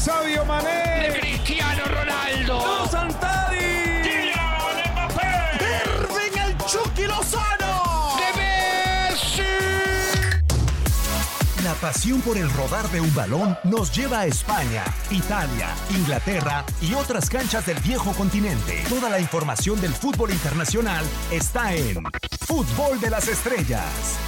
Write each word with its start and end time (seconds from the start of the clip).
Sabio 0.00 0.46
Mané. 0.46 1.14
Cristiano 1.20 1.84
Ronaldo. 1.84 2.88
Santari. 2.90 4.00
Kylian 4.02 4.92
Mbappé. 4.94 5.58
Irving 5.84 6.38
el 6.42 6.56
Chucky 6.64 7.02
Lozano. 7.02 8.16
De 8.16 8.32
Messi. 8.40 9.42
La 11.62 11.74
pasión 11.74 12.22
por 12.22 12.38
el 12.38 12.50
rodar 12.50 12.88
de 12.88 13.02
un 13.02 13.14
balón 13.14 13.58
nos 13.64 13.94
lleva 13.94 14.20
a 14.20 14.26
España, 14.26 14.84
Italia, 15.10 15.68
Inglaterra 15.90 16.64
y 16.80 16.94
otras 16.94 17.28
canchas 17.28 17.66
del 17.66 17.78
viejo 17.80 18.12
continente. 18.12 18.82
Toda 18.88 19.10
la 19.10 19.20
información 19.20 19.78
del 19.82 19.92
fútbol 19.92 20.30
internacional 20.30 21.04
está 21.30 21.74
en 21.74 22.02
Fútbol 22.46 22.98
de 23.00 23.10
las 23.10 23.28
Estrellas. 23.28 24.18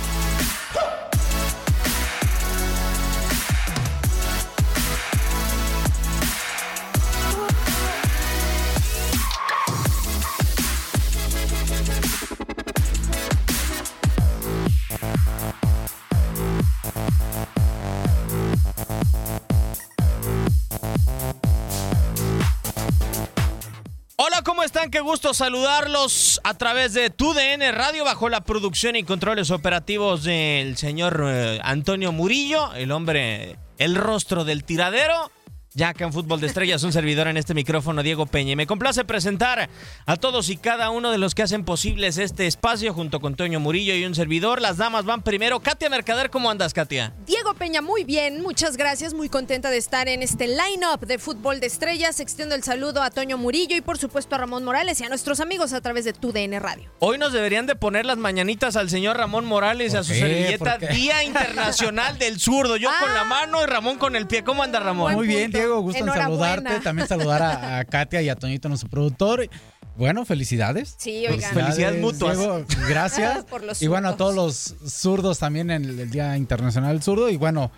¿Cómo 24.62 24.66
están? 24.66 24.91
Qué 24.93 25.01
gusto 25.01 25.34
saludarlos 25.34 26.41
a 26.45 26.57
través 26.57 26.95
de 26.95 27.11
TUDN 27.11 27.73
Radio 27.73 28.05
bajo 28.05 28.29
la 28.29 28.43
producción 28.43 28.95
y 28.95 29.03
controles 29.03 29.51
operativos 29.51 30.23
del 30.23 30.77
señor 30.77 31.20
eh, 31.27 31.59
Antonio 31.65 32.12
Murillo, 32.12 32.73
el 32.75 32.93
hombre, 32.93 33.59
el 33.79 33.97
rostro 33.97 34.45
del 34.45 34.62
tiradero. 34.62 35.33
Ya 35.75 35.95
en 35.99 36.12
Fútbol 36.12 36.39
de 36.41 36.49
Estrellas, 36.49 36.83
un 36.83 36.93
servidor 36.93 37.29
en 37.29 37.39
este 37.39 37.55
micrófono, 37.55 38.03
Diego 38.03 38.27
Peña. 38.27 38.53
Y 38.53 38.56
me 38.56 38.67
complace 38.67 39.06
presentar 39.06 39.70
a 40.05 40.17
todos 40.17 40.51
y 40.51 40.59
cada 40.59 40.91
uno 40.91 41.11
de 41.11 41.17
los 41.17 41.34
que 41.34 41.42
hacen 41.42 41.64
posibles 41.64 42.19
este 42.19 42.47
espacio 42.47 42.92
junto 42.92 43.20
con 43.20 43.33
Antonio 43.33 43.59
Murillo 43.59 43.95
y 43.95 44.05
un 44.05 44.14
servidor. 44.14 44.61
Las 44.61 44.77
damas 44.77 45.06
van 45.06 45.23
primero. 45.23 45.61
Katia 45.61 45.89
Mercader, 45.89 46.29
¿cómo 46.29 46.51
andas, 46.51 46.75
Katia? 46.75 47.14
Diego 47.27 47.55
Peña, 47.55 47.81
muy 47.81 48.05
bien, 48.05 48.42
muchas 48.42 48.77
gracias, 48.77 49.14
muy 49.14 49.31
contenta 49.31 49.70
de 49.70 49.79
estar 49.79 50.09
en 50.09 50.23
este 50.23 50.47
line-up 50.47 51.06
de 51.06 51.19
fútbol 51.19 51.59
de 51.59 51.69
estrellas. 51.69 52.20
Extiendo 52.20 52.55
el 52.55 52.62
saludo 52.62 53.03
a 53.03 53.11
Toño 53.11 53.39
Murillo 53.39 53.75
y 53.75 53.81
por 53.81 53.97
supuesto 53.97 54.34
a 54.34 54.39
Ramón 54.39 54.64
Morales 54.64 55.01
y 55.01 55.05
a 55.05 55.09
nuestros 55.09 55.41
amigos 55.41 55.73
a 55.73 55.81
través 55.81 56.05
de 56.05 56.12
TUDN 56.12 56.61
Radio. 56.61 56.91
Hoy 56.98 57.17
nos 57.17 57.33
deberían 57.33 57.64
de 57.67 57.77
poner 57.77 58.05
las 58.05 58.19
mañanitas 58.19 58.77
al 58.77 58.91
señor 58.91 59.17
Ramón 59.17 59.47
Morales 59.47 59.95
y 59.95 59.97
a 59.97 60.01
¿Por 60.01 60.07
su 60.07 60.14
servilleta. 60.14 60.77
Día 60.77 61.25
Internacional 61.25 62.19
del 62.19 62.39
Zurdo. 62.39 62.77
Yo 62.77 62.91
con 63.01 63.14
la 63.14 63.23
Ah. 63.23 63.25
mano 63.25 63.62
y 63.62 63.67
Ramón 63.67 63.97
con 63.97 64.17
el 64.17 64.27
pie. 64.27 64.45
¿Cómo 64.45 64.62
anda 64.62 64.79
Ramón? 64.81 65.14
Muy 65.14 65.27
bien, 65.27 65.51
punto. 65.51 65.61
Diego, 65.62 65.80
gusto 65.80 66.05
en 66.05 66.12
saludarte. 66.12 66.80
También 66.80 67.08
saludar 67.08 67.42
a, 67.42 67.78
a 67.78 67.84
Katia 67.84 68.22
y 68.22 68.28
a 68.28 68.36
Toñito, 68.36 68.68
nuestro 68.68 68.88
productor. 68.91 69.48
Bueno, 69.96 70.24
felicidades. 70.24 70.94
Sí, 70.98 71.27
oigan. 71.27 71.52
Felicidades 71.52 72.00
mutuas. 72.00 72.38
Diego, 72.38 72.64
gracias. 72.88 73.44
Por 73.44 73.62
los 73.62 73.83
y 73.83 73.88
bueno, 73.88 74.08
a 74.08 74.16
todos 74.16 74.34
los 74.34 74.74
zurdos 74.90 75.38
también 75.38 75.70
en 75.70 75.84
el, 75.84 76.00
el 76.00 76.10
Día 76.10 76.36
Internacional 76.36 76.92
del 76.92 77.02
Zurdo. 77.02 77.28
Y 77.28 77.36
bueno, 77.36 77.70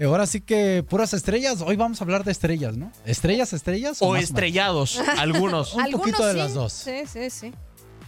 ahora 0.00 0.26
sí 0.26 0.40
que 0.40 0.84
puras 0.88 1.12
estrellas. 1.12 1.60
Hoy 1.62 1.76
vamos 1.76 2.00
a 2.00 2.04
hablar 2.04 2.22
de 2.22 2.30
estrellas, 2.32 2.76
¿no? 2.76 2.92
¿Estrellas, 3.04 3.52
estrellas? 3.52 3.98
O 4.00 4.12
más 4.12 4.22
estrellados, 4.22 5.00
algunos. 5.18 5.74
Un 5.74 5.80
Algunos 5.82 6.00
poquito 6.00 6.24
de 6.26 6.32
sí. 6.32 6.38
las 6.38 6.54
dos. 6.54 6.72
Sí, 6.72 7.02
sí, 7.12 7.30
sí. 7.30 7.52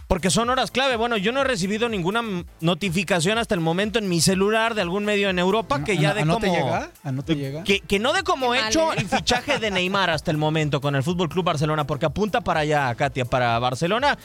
Porque 0.09 0.31
son 0.31 0.48
horas 0.48 0.70
clave. 0.70 0.97
Bueno, 0.97 1.19
yo 1.19 1.33
no 1.33 1.42
he 1.42 1.45
recibido 1.45 1.89
ninguna 1.91 2.23
notificación 2.61 3.37
hasta 3.39 3.55
el 3.55 3.61
momento 3.61 3.98
en 3.98 4.09
mi 4.09 4.20
celular 4.23 4.75
de 4.75 4.81
algún 4.83 5.05
medio 5.05 5.28
en 5.28 5.39
Europa 5.39 5.84
que 5.84 5.98
ya 5.98 6.11
¿A- 6.11 6.14
de 6.14 6.23
a 6.23 6.25
no 6.25 6.34
como... 6.34 6.47
te 6.47 6.51
llega? 6.51 6.91
¿A 7.05 7.12
no 7.12 7.23
te 7.23 7.37
llega? 7.37 7.62
Que, 7.62 7.81
que 7.81 7.98
no 7.98 8.12
de 8.14 8.23
como 8.23 8.53
Qué 8.53 8.59
mal, 8.61 8.69
hecho 8.70 8.92
¿eh? 8.92 8.97
el 8.98 9.06
fichaje 9.09 9.59
de 9.59 9.70
Neymar 9.70 10.09
hasta 10.11 10.31
el 10.31 10.39
momento 10.39 10.81
con 10.81 10.97
el 10.97 11.03
Fútbol 11.03 11.29
Club 11.29 11.45
Barcelona, 11.45 11.86
porque 11.86 12.06
apunta 12.06 12.41
para 12.41 12.61
allá, 12.61 12.95
Katia, 12.95 13.27
para 13.27 13.59
Barcelona. 13.59 14.17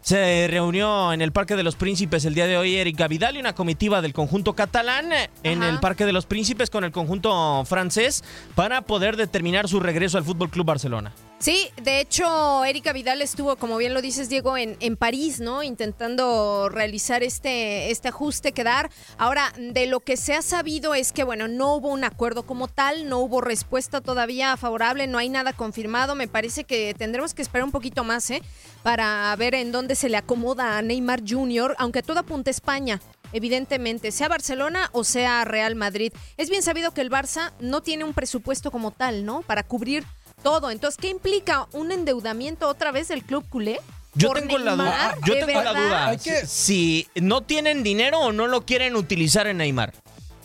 Se 0.00 0.46
reunió 0.48 1.12
en 1.12 1.22
el 1.22 1.30
Parque 1.32 1.54
de 1.54 1.62
los 1.62 1.76
Príncipes 1.76 2.24
el 2.24 2.34
día 2.34 2.46
de 2.48 2.56
hoy 2.56 2.76
Erika 2.76 3.06
Vidal 3.06 3.36
y 3.36 3.40
una 3.40 3.52
comitiva 3.54 4.00
del 4.02 4.12
conjunto 4.12 4.54
catalán 4.54 5.10
en 5.44 5.62
Ajá. 5.62 5.70
el 5.70 5.78
Parque 5.80 6.06
de 6.06 6.12
los 6.12 6.26
Príncipes 6.26 6.70
con 6.70 6.82
el 6.82 6.90
conjunto 6.90 7.64
francés 7.66 8.24
para 8.56 8.82
poder 8.82 9.16
determinar 9.16 9.68
su 9.68 9.78
regreso 9.78 10.18
al 10.18 10.24
Fútbol 10.24 10.50
Club 10.50 10.66
Barcelona. 10.66 11.12
Sí, 11.42 11.70
de 11.82 11.98
hecho, 11.98 12.64
Erika 12.64 12.92
Vidal 12.92 13.20
estuvo, 13.20 13.56
como 13.56 13.76
bien 13.76 13.94
lo 13.94 14.00
dices, 14.00 14.28
Diego, 14.28 14.56
en, 14.56 14.76
en 14.78 14.96
París, 14.96 15.40
¿no? 15.40 15.64
Intentando 15.64 16.68
realizar 16.68 17.24
este, 17.24 17.90
este 17.90 18.06
ajuste 18.06 18.52
que 18.52 18.62
dar. 18.62 18.92
Ahora, 19.18 19.52
de 19.58 19.86
lo 19.86 19.98
que 19.98 20.16
se 20.16 20.34
ha 20.34 20.42
sabido 20.42 20.94
es 20.94 21.12
que, 21.12 21.24
bueno, 21.24 21.48
no 21.48 21.74
hubo 21.74 21.88
un 21.88 22.04
acuerdo 22.04 22.44
como 22.44 22.68
tal, 22.68 23.08
no 23.08 23.18
hubo 23.18 23.40
respuesta 23.40 24.00
todavía 24.00 24.56
favorable, 24.56 25.08
no 25.08 25.18
hay 25.18 25.30
nada 25.30 25.52
confirmado. 25.52 26.14
Me 26.14 26.28
parece 26.28 26.62
que 26.62 26.94
tendremos 26.96 27.34
que 27.34 27.42
esperar 27.42 27.64
un 27.64 27.72
poquito 27.72 28.04
más, 28.04 28.30
¿eh? 28.30 28.40
Para 28.84 29.34
ver 29.34 29.56
en 29.56 29.72
dónde 29.72 29.96
se 29.96 30.08
le 30.08 30.18
acomoda 30.18 30.78
a 30.78 30.82
Neymar 30.82 31.22
Jr., 31.28 31.74
aunque 31.80 32.04
todo 32.04 32.20
apunta 32.20 32.50
a 32.50 32.52
España. 32.52 33.00
Evidentemente, 33.32 34.12
sea 34.12 34.28
Barcelona 34.28 34.90
o 34.92 35.02
sea 35.02 35.44
Real 35.44 35.74
Madrid. 35.74 36.12
Es 36.36 36.50
bien 36.50 36.62
sabido 36.62 36.94
que 36.94 37.00
el 37.00 37.10
Barça 37.10 37.52
no 37.58 37.80
tiene 37.80 38.04
un 38.04 38.14
presupuesto 38.14 38.70
como 38.70 38.92
tal, 38.92 39.24
¿no? 39.24 39.42
Para 39.42 39.64
cubrir 39.64 40.04
todo. 40.42 40.70
Entonces, 40.70 40.98
¿qué 41.00 41.08
implica 41.08 41.66
un 41.72 41.92
endeudamiento 41.92 42.68
otra 42.68 42.92
vez 42.92 43.08
del 43.08 43.22
club 43.22 43.44
culé? 43.48 43.80
Yo 44.14 44.28
¿Por 44.28 44.40
tengo 44.40 44.58
la 44.58 44.72
duda. 44.72 44.84
Neymar? 44.84 45.18
Yo 45.24 45.34
¿De 45.34 45.44
tengo 45.46 45.62
la 45.62 45.70
duda. 45.72 46.06
Hay 46.08 46.18
que- 46.18 46.46
Si 46.46 47.08
no 47.14 47.40
tienen 47.40 47.82
dinero 47.82 48.18
o 48.20 48.32
no 48.32 48.46
lo 48.46 48.66
quieren 48.66 48.94
utilizar 48.96 49.46
en 49.46 49.56
Neymar. 49.58 49.94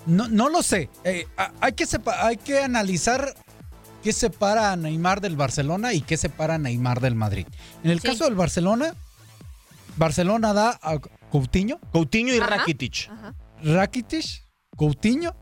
No, 0.05 0.27
no 0.29 0.47
lo 0.49 0.63
sé. 0.63 0.89
Eh, 1.03 1.27
hay, 1.59 1.73
que 1.73 1.85
sepa- 1.85 2.25
hay 2.25 2.37
que 2.37 2.59
analizar 2.59 3.33
qué 4.03 4.13
separa 4.13 4.71
a 4.71 4.75
Neymar 4.77 5.19
del 5.19 5.35
Barcelona 5.35 5.91
y 5.93 5.99
qué 5.99 6.15
separa 6.15 6.55
a 6.55 6.57
Neymar 6.57 7.01
del 7.01 7.15
Madrid. 7.15 7.45
En 7.83 7.91
el 7.91 7.99
Sí. 7.99 8.07
caso 8.07 8.23
del 8.23 8.35
Barcelona, 8.35 8.95
Barcelona 9.97 10.53
da 10.53 10.79
a 10.81 10.99
Coutinho, 11.31 11.79
Coutinho 11.91 12.33
y 12.33 12.37
Ajá. 12.39 12.47
Rakitic. 12.57 13.09
Ajá. 13.11 13.33
Rakitic, 13.63 14.43
Coutinho 14.77 15.35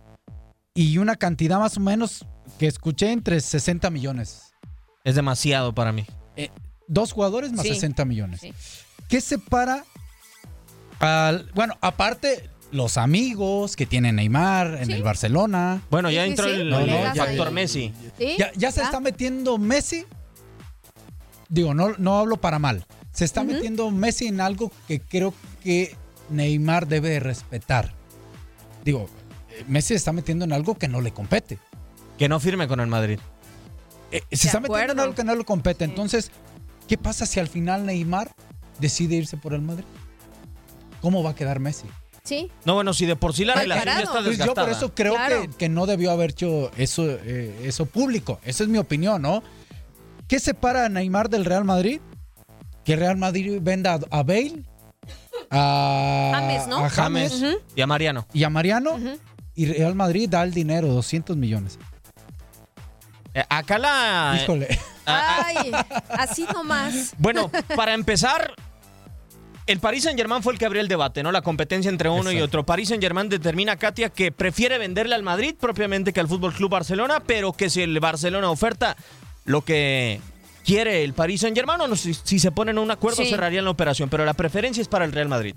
y 0.74 0.98
una 0.98 1.16
cantidad 1.16 1.60
más 1.60 1.78
o 1.78 1.82
menos 1.82 2.26
que 2.60 2.68
escuché 2.68 3.12
entre 3.12 3.40
60 3.42 3.90
millones. 3.90 4.54
Es 5.04 5.16
demasiado 5.16 5.74
para 5.74 5.92
mí. 5.92 6.06
Eh, 6.36 6.50
dos 6.88 7.12
jugadores 7.12 7.52
más 7.52 7.64
Sí. 7.66 7.74
60 7.74 8.06
millones. 8.06 8.42
Sí. 8.42 8.54
¿Qué 9.08 9.22
separa 9.22 9.84
al... 11.00 11.50
Bueno, 11.54 11.76
aparte 11.82 12.50
los 12.72 12.98
amigos 12.98 13.76
que 13.76 13.86
tiene 13.86 14.12
Neymar 14.12 14.76
en 14.80 14.88
Sí. 14.88 14.94
el 14.94 15.04
Barcelona. 15.04 15.82
Bueno, 15.90 16.10
ya 16.10 16.26
entró 16.26 16.46
sí, 16.46 16.52
el, 16.62 16.70
No, 16.70 16.80
no, 16.80 16.86
el 16.86 17.14
ya- 17.14 17.26
factor 17.26 17.48
ya- 17.48 17.52
Messi. 17.52 17.94
¿Sí? 18.18 18.36
Ya, 18.38 18.52
ya 18.56 18.72
se 18.72 18.82
está 18.82 19.00
metiendo 19.00 19.58
Messi. 19.58 20.06
Digo, 21.50 21.74
no, 21.74 21.90
no 21.98 22.18
hablo 22.18 22.38
para 22.38 22.60
mal. 22.60 22.86
Se 23.12 23.24
está 23.24 23.44
metiendo 23.44 23.92
Messi 23.92 24.28
en 24.28 24.42
algo 24.42 24.72
que 24.88 25.00
creo 25.00 25.34
que 25.64 25.96
Neymar 26.30 26.88
debe 26.88 27.10
de 27.12 27.20
respetar. 27.20 27.94
Digo, 28.84 29.08
eh, 29.52 29.64
Messi 29.68 29.90
se 29.90 29.96
está 29.96 30.12
metiendo 30.12 30.44
en 30.44 30.52
algo 30.52 30.76
que 30.76 30.88
no 30.88 31.00
le 31.02 31.12
compete. 31.14 31.60
Que 32.18 32.30
no 32.30 32.40
firme 32.40 32.68
con 32.68 32.80
el 32.80 32.88
Madrid. 32.88 33.20
Eh, 34.12 34.22
se 34.32 34.48
está 34.48 34.60
metiendo 34.60 34.78
en 34.78 34.82
acuerdo. 34.84 35.02
algo 35.04 35.16
que 35.16 35.24
no 35.24 35.36
le 35.36 35.44
compete. 35.44 35.86
Sí. 35.86 35.90
Entonces, 35.92 36.32
¿qué 36.88 36.98
pasa 36.98 37.26
si 37.26 37.40
al 37.40 37.48
final 37.48 37.86
Neymar 37.86 38.32
decide 38.80 39.16
irse 39.16 39.38
por 39.38 39.54
el 39.54 39.62
Madrid? 39.62 39.86
¿Cómo 41.02 41.24
va 41.24 41.32
a 41.32 41.36
quedar 41.36 41.60
Messi? 41.60 41.88
Sí. 42.24 42.50
No, 42.64 42.74
bueno, 42.76 42.94
si 42.94 43.06
de 43.06 43.16
por 43.16 43.34
sí 43.36 43.46
la 43.46 43.54
relación 43.56 44.00
está 44.00 44.14
Pues 44.14 44.24
yo 44.24 44.30
desgastada. 44.32 44.68
por 44.68 44.76
eso 44.76 44.94
creo 44.96 45.14
Claro. 45.16 45.42
que, 45.42 45.48
que 45.50 45.70
no 45.70 45.86
debió 45.86 46.12
haber 46.12 46.32
hecho 46.32 46.72
eso, 46.78 47.06
eh, 47.08 47.62
eso 47.66 47.86
público. 47.86 48.40
Esa 48.44 48.64
es 48.64 48.70
mi 48.70 48.78
opinión, 48.80 49.22
¿no? 49.22 49.44
¿Qué 50.28 50.40
separa 50.40 50.86
a 50.86 50.90
Neymar 50.90 51.30
del 51.30 51.46
Real 51.46 51.66
Madrid? 51.66 52.00
Que 52.84 52.96
Real 52.96 53.18
Madrid 53.18 53.60
venda 53.62 54.00
a, 54.10 54.24
Bale, 54.24 54.64
a 55.52 56.32
James, 56.36 56.68
¿no? 56.68 56.78
a 56.86 56.90
James 56.90 57.34
Ujú. 57.34 57.58
Y 57.76 57.82
a 57.82 57.88
Mariano. 57.88 58.26
y 58.34 58.44
a 58.44 58.50
Mariano. 58.50 58.98
Y 59.54 59.66
Real 59.68 59.96
Madrid 59.96 60.28
da 60.30 60.44
el 60.44 60.54
dinero, 60.54 60.88
200 60.88 61.38
millones. 61.38 61.78
Eh, 63.36 63.44
acá 63.50 63.78
la... 63.78 64.40
Híjole. 64.42 64.68
Ah, 65.06 65.44
Ay, 65.46 65.72
así 66.10 66.48
nomás. 66.52 67.14
bueno, 67.20 67.52
para 67.76 67.94
empezar, 67.94 68.54
el 69.68 69.80
Paris 69.80 70.04
Saint 70.06 70.18
Germain 70.18 70.42
fue 70.42 70.54
el 70.54 70.58
que 70.60 70.66
abrió 70.66 70.82
el 70.82 70.88
debate, 70.88 71.22
¿no? 71.22 71.32
La 71.32 71.42
competencia 71.42 71.90
entre 71.90 72.10
uno 72.10 72.32
y 72.32 72.42
otro. 72.42 72.66
Paris 72.66 72.88
Saint 72.90 73.04
Germain 73.04 73.30
determina, 73.30 73.76
Katia, 73.76 74.10
que 74.10 74.32
prefiere 74.32 74.78
venderle 74.78 75.14
al 75.16 75.22
Madrid 75.24 75.54
propiamente 75.60 76.14
que 76.14 76.20
al 76.22 76.28
Fútbol 76.28 76.54
Club 76.54 76.72
Barcelona, 76.72 77.20
pero 77.20 77.52
que 77.54 77.70
si 77.70 77.82
el 77.84 78.00
Barcelona 78.00 78.50
oferta 78.50 78.96
lo 79.44 79.62
que 79.64 80.22
quiere 80.64 81.04
el 81.04 81.14
Paris 81.14 81.42
Saint 81.42 81.56
Germain, 81.56 81.82
o 81.82 81.88
no, 81.88 81.96
si, 81.96 82.14
si 82.16 82.40
se 82.40 82.52
ponen 82.52 82.78
a 82.78 82.82
un 82.82 82.90
acuerdo, 82.90 83.22
Sí. 83.24 83.30
cerrarían 83.30 83.66
la 83.66 83.72
operación. 83.72 84.10
Pero 84.10 84.26
la 84.26 84.34
preferencia 84.34 84.82
es 84.82 84.88
para 84.88 85.06
el 85.06 85.12
Real 85.12 85.28
Madrid. 85.28 85.56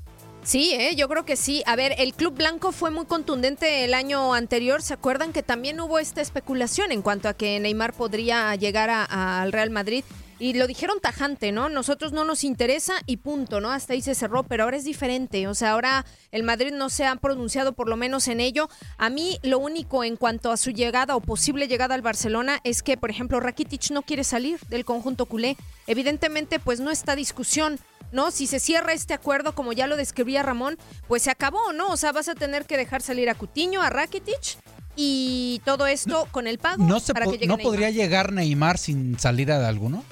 Sí, 0.48 0.72
¿eh? 0.72 0.96
yo 0.96 1.10
creo 1.10 1.26
que 1.26 1.36
sí. 1.36 1.62
A 1.66 1.76
ver, 1.76 1.94
el 1.98 2.14
Club 2.14 2.34
Blanco 2.34 2.72
fue 2.72 2.90
muy 2.90 3.04
contundente 3.04 3.84
el 3.84 3.92
año 3.92 4.32
anterior. 4.32 4.80
¿Se 4.80 4.94
acuerdan 4.94 5.34
que 5.34 5.42
también 5.42 5.78
hubo 5.78 5.98
esta 5.98 6.22
especulación 6.22 6.90
en 6.90 7.02
cuanto 7.02 7.28
a 7.28 7.34
que 7.34 7.60
Neymar 7.60 7.92
podría 7.92 8.56
llegar 8.56 8.88
al 8.88 9.52
Real 9.52 9.68
Madrid? 9.68 10.04
y 10.40 10.54
lo 10.54 10.66
dijeron 10.68 11.00
tajante, 11.00 11.50
¿no? 11.52 11.68
Nosotros 11.68 12.12
no 12.12 12.24
nos 12.24 12.44
interesa 12.44 12.94
y 13.06 13.16
punto, 13.18 13.60
¿no? 13.60 13.72
Hasta 13.72 13.94
ahí 13.94 14.00
se 14.00 14.14
cerró, 14.14 14.44
pero 14.44 14.64
ahora 14.64 14.76
es 14.76 14.84
diferente. 14.84 15.48
O 15.48 15.54
sea, 15.54 15.72
ahora 15.72 16.06
el 16.30 16.44
Madrid 16.44 16.72
no 16.72 16.90
se 16.90 17.04
ha 17.04 17.16
pronunciado 17.16 17.72
por 17.72 17.88
lo 17.88 17.96
menos 17.96 18.28
en 18.28 18.40
ello. 18.40 18.70
A 18.98 19.10
mí 19.10 19.38
lo 19.42 19.58
único 19.58 20.04
en 20.04 20.16
cuanto 20.16 20.52
a 20.52 20.56
su 20.56 20.70
llegada 20.70 21.16
o 21.16 21.20
posible 21.20 21.66
llegada 21.66 21.94
al 21.96 22.02
Barcelona 22.02 22.60
es 22.62 22.82
que, 22.82 22.96
por 22.96 23.10
ejemplo, 23.10 23.40
Rakitic 23.40 23.90
no 23.90 24.02
quiere 24.02 24.22
salir 24.22 24.60
del 24.68 24.84
conjunto 24.84 25.26
culé. 25.26 25.56
Evidentemente, 25.88 26.60
pues 26.60 26.78
no 26.78 26.90
está 26.90 27.16
discusión. 27.16 27.80
¿No? 28.12 28.30
Si 28.30 28.46
se 28.46 28.60
cierra 28.60 28.92
este 28.92 29.14
acuerdo, 29.14 29.54
como 29.54 29.72
ya 29.72 29.86
lo 29.86 29.96
describía 29.96 30.42
Ramón, 30.42 30.78
pues 31.06 31.22
se 31.22 31.30
acabó, 31.30 31.72
¿no? 31.72 31.88
O 31.88 31.96
sea, 31.96 32.12
vas 32.12 32.28
a 32.28 32.34
tener 32.34 32.64
que 32.66 32.76
dejar 32.76 33.02
salir 33.02 33.28
a 33.30 33.34
Cutiño, 33.34 33.82
a 33.82 33.90
Rakitic 33.90 34.58
y 34.96 35.60
todo 35.64 35.86
esto 35.86 36.26
con 36.32 36.46
el 36.46 36.58
pago 36.58 36.84
¿No, 36.84 36.98
se 37.00 37.12
para 37.12 37.26
po- 37.26 37.38
que 37.38 37.46
¿no 37.46 37.58
podría 37.58 37.90
llegar 37.90 38.32
Neymar 38.32 38.78
sin 38.78 39.18
salida 39.18 39.58
de 39.58 39.66
alguno? 39.66 40.04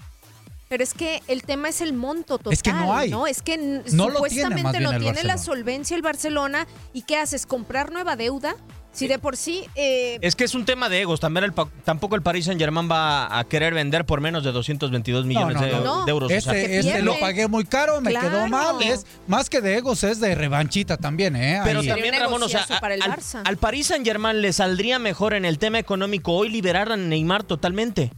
Pero 0.69 0.83
es 0.83 0.95
que 0.95 1.23
el 1.29 1.43
tema 1.43 1.69
es 1.69 1.81
el 1.81 1.93
monto 1.93 2.39
total, 2.39 2.53
Es 2.53 2.63
que 2.63 2.73
no 2.73 2.95
hay. 2.97 3.13
Es 3.29 3.41
que 3.43 3.57
No 3.57 3.75
lo 3.83 3.85
tiene, 3.93 4.13
supuestamente 4.15 4.81
no 4.81 4.99
tiene 4.99 5.23
la 5.23 5.39
solvencia 5.39 5.95
el 5.95 6.03
Barcelona. 6.03 6.67
¿Y 6.93 7.03
qué 7.03 7.19
haces? 7.19 7.47
¿Comprar 7.47 7.93
nueva 7.93 8.17
deuda? 8.17 8.57
Si 8.97 9.07
de 9.09 9.19
por 9.19 9.37
sí... 9.37 9.65
eh, 9.75 10.19
Es 10.23 10.35
que 10.35 10.45
es 10.45 10.55
un 10.55 10.65
tema 10.65 10.89
de 10.89 11.03
egos. 11.03 11.21
También 11.21 11.45
el 11.45 11.53
pa- 11.53 11.69
tampoco 11.85 12.15
el 12.17 12.23
Paris 12.23 12.47
Saint 12.47 12.61
Germain 12.61 12.91
va 12.91 13.39
a 13.39 13.45
querer 13.45 13.75
vender 13.75 14.07
por 14.07 14.21
menos 14.21 14.43
de 14.43 14.53
222 14.53 15.27
millones 15.27 15.57
no, 15.57 15.63
de, 15.67 15.73
no. 15.73 16.05
de 16.05 16.11
euros. 16.11 16.27
o 16.27 16.41
sea, 16.41 16.53
Este, 16.55 16.79
este 16.79 16.93
pierde. 16.93 17.03
lo 17.05 17.19
pagué 17.21 17.47
muy 17.49 17.65
caro, 17.65 18.01
me 18.01 18.11
Claro. 18.11 18.29
quedó 18.31 18.47
mal. 18.49 18.83
Es 18.83 19.07
más 19.27 19.51
que 19.51 19.61
de 19.61 19.77
egos, 19.77 20.03
es 20.05 20.19
de 20.21 20.35
revanchita 20.35 20.97
también, 20.97 21.37
¿eh? 21.37 21.61
Pero 21.65 21.81
Ahí. 21.81 21.89
También, 21.89 22.15
Ramón, 22.19 22.43
o 22.43 22.49
sea, 22.49 22.67
para 22.81 22.95
el 22.95 23.03
al, 23.03 23.13
Barça. 23.13 23.43
al 23.45 23.57
Paris 23.59 23.89
Saint 23.89 24.05
Germain 24.07 24.41
le 24.41 24.53
saldría 24.53 24.99
mejor 24.99 25.35
en 25.35 25.45
el 25.45 25.59
tema 25.59 25.79
económico 25.79 26.33
hoy 26.33 26.49
liberar 26.49 26.91
a 26.91 26.97
Neymar 26.97 27.45
totalmente. 27.45 28.11